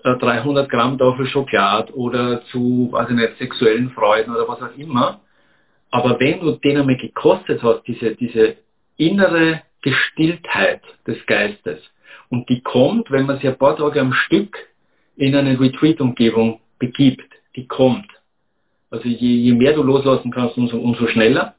300 0.04 0.66
äh, 0.66 0.68
Gramm 0.68 0.98
Tafel 0.98 1.26
Schokolade 1.26 1.92
oder 1.94 2.44
zu, 2.46 2.88
weiß 2.90 3.10
ich 3.10 3.16
nicht, 3.16 3.38
sexuellen 3.38 3.90
Freuden 3.90 4.34
oder 4.34 4.48
was 4.48 4.62
auch 4.62 4.76
immer. 4.76 5.20
Aber 5.90 6.18
wenn 6.18 6.40
du 6.40 6.52
den 6.52 6.78
einmal 6.78 6.96
gekostet 6.96 7.62
hast, 7.62 7.82
diese, 7.86 8.16
diese 8.16 8.56
innere 9.06 9.62
Gestilltheit 9.82 10.82
des 11.06 11.24
Geistes, 11.26 11.80
und 12.32 12.48
die 12.48 12.62
kommt, 12.62 13.10
wenn 13.10 13.26
man 13.26 13.36
sich 13.36 13.46
ein 13.46 13.58
paar 13.58 13.76
Tage 13.76 14.00
am 14.00 14.14
Stück 14.14 14.56
in 15.16 15.36
eine 15.36 15.60
Retreat-Umgebung 15.60 16.60
begibt, 16.78 17.30
die 17.56 17.66
kommt. 17.66 18.06
Also 18.90 19.06
je, 19.06 19.34
je 19.36 19.52
mehr 19.52 19.74
du 19.74 19.82
loslassen 19.82 20.30
kannst, 20.30 20.56
umso, 20.56 20.78
umso 20.78 21.06
schneller. 21.08 21.56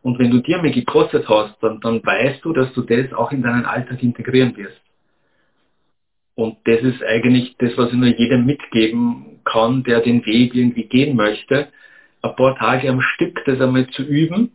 Und 0.00 0.18
wenn 0.18 0.30
du 0.30 0.38
dir 0.38 0.56
mal 0.62 0.70
gekostet 0.70 1.28
hast, 1.28 1.62
dann, 1.62 1.78
dann 1.80 2.02
weißt 2.02 2.42
du, 2.42 2.54
dass 2.54 2.72
du 2.72 2.80
das 2.80 3.12
auch 3.12 3.32
in 3.32 3.42
deinen 3.42 3.66
Alltag 3.66 4.02
integrieren 4.02 4.56
wirst. 4.56 4.80
Und 6.34 6.56
das 6.64 6.80
ist 6.80 7.02
eigentlich 7.02 7.56
das, 7.58 7.76
was 7.76 7.88
ich 7.88 7.98
nur 7.98 8.08
jedem 8.08 8.46
mitgeben 8.46 9.40
kann, 9.44 9.84
der 9.84 10.00
den 10.00 10.24
Weg 10.24 10.54
irgendwie 10.54 10.84
gehen 10.84 11.16
möchte. 11.16 11.68
Ein 12.22 12.36
paar 12.36 12.56
Tage 12.56 12.88
am 12.88 13.02
Stück 13.02 13.42
das 13.44 13.60
einmal 13.60 13.88
zu 13.88 14.02
üben, 14.02 14.52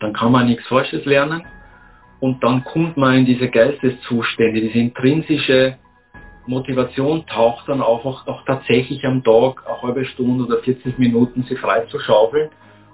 dann 0.00 0.12
kann 0.12 0.32
man 0.32 0.46
nichts 0.46 0.66
Falsches 0.66 1.04
lernen 1.04 1.44
und 2.20 2.42
dann 2.42 2.64
kommt 2.64 2.96
man 2.96 3.18
in 3.18 3.26
diese 3.26 3.48
Geisteszustände, 3.48 4.60
diese 4.60 4.78
intrinsische 4.78 5.76
Motivation 6.46 7.24
taucht 7.26 7.68
dann 7.68 7.80
auf, 7.80 8.04
auch, 8.04 8.26
auch 8.26 8.44
tatsächlich 8.44 9.04
am 9.06 9.22
Tag 9.22 9.62
eine 9.66 9.82
halbe 9.82 10.04
Stunde 10.04 10.44
oder 10.44 10.58
40 10.58 10.98
Minuten 10.98 11.42
sich 11.44 11.58
frei 11.58 11.80
zu 11.86 11.98
schaufeln 12.00 12.50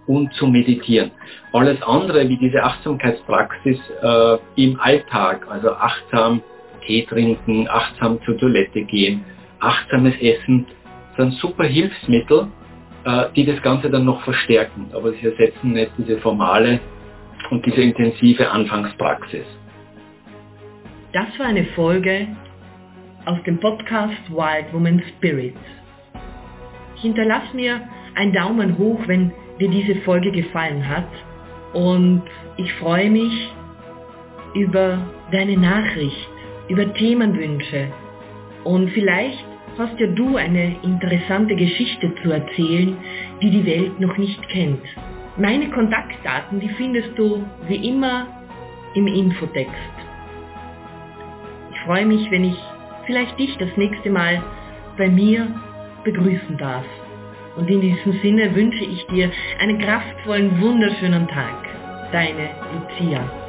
und 0.06 0.32
zu 0.34 0.46
meditieren. 0.46 1.10
Alles 1.52 1.82
andere 1.82 2.28
wie 2.28 2.36
diese 2.36 2.62
Achtsamkeitspraxis 2.62 3.78
äh, 4.02 4.38
im 4.56 4.78
Alltag, 4.78 5.46
also 5.48 5.70
achtsam 5.70 6.42
Tee 6.84 7.04
trinken, 7.06 7.68
achtsam 7.68 8.20
zur 8.24 8.38
Toilette 8.38 8.82
gehen, 8.82 9.24
achtsames 9.60 10.14
Essen, 10.20 10.66
sind 11.16 11.32
super 11.34 11.64
Hilfsmittel, 11.64 12.48
äh, 13.04 13.24
die 13.34 13.44
das 13.44 13.60
Ganze 13.62 13.90
dann 13.90 14.04
noch 14.04 14.22
verstärken. 14.22 14.90
Aber 14.92 15.12
sie 15.12 15.26
ersetzen 15.26 15.72
nicht 15.72 15.90
diese 15.98 16.18
formale 16.18 16.80
und 17.50 17.64
diese 17.64 17.80
intensive 17.80 18.50
Anfangspraxis. 18.50 19.46
Das 21.12 21.26
war 21.38 21.46
eine 21.46 21.64
Folge 21.66 22.28
aus 23.24 23.42
dem 23.44 23.58
Podcast 23.58 24.30
Wild 24.30 24.72
Woman 24.72 25.02
Spirits. 25.08 25.58
Hinterlass 26.96 27.52
mir 27.52 27.80
einen 28.14 28.32
Daumen 28.32 28.78
hoch, 28.78 29.00
wenn 29.06 29.32
dir 29.58 29.68
diese 29.70 29.96
Folge 30.02 30.30
gefallen 30.30 30.86
hat 30.88 31.08
und 31.72 32.22
ich 32.56 32.72
freue 32.74 33.10
mich 33.10 33.52
über 34.54 34.98
deine 35.32 35.56
Nachricht, 35.56 36.28
über 36.68 36.92
Themenwünsche 36.94 37.88
und 38.64 38.90
vielleicht 38.90 39.44
hast 39.78 39.98
ja 40.00 40.06
du 40.06 40.36
eine 40.36 40.76
interessante 40.82 41.54
Geschichte 41.54 42.12
zu 42.22 42.30
erzählen, 42.30 42.96
die 43.42 43.50
die 43.50 43.66
Welt 43.66 44.00
noch 44.00 44.16
nicht 44.16 44.40
kennt. 44.48 44.82
Meine 45.38 45.68
Kontaktdaten, 45.68 46.60
die 46.60 46.68
findest 46.70 47.10
du 47.18 47.44
wie 47.68 47.88
immer 47.88 48.26
im 48.94 49.06
Infotext. 49.06 49.74
Ich 51.72 51.80
freue 51.80 52.06
mich, 52.06 52.30
wenn 52.30 52.44
ich 52.44 52.56
vielleicht 53.04 53.38
dich 53.38 53.54
das 53.58 53.68
nächste 53.76 54.08
Mal 54.08 54.42
bei 54.96 55.08
mir 55.08 55.46
begrüßen 56.04 56.56
darf. 56.56 56.86
Und 57.56 57.68
in 57.68 57.82
diesem 57.82 58.12
Sinne 58.22 58.54
wünsche 58.54 58.84
ich 58.84 59.06
dir 59.08 59.30
einen 59.60 59.78
kraftvollen, 59.78 60.58
wunderschönen 60.60 61.28
Tag. 61.28 61.68
Deine 62.12 62.50
Lucia. 62.72 63.45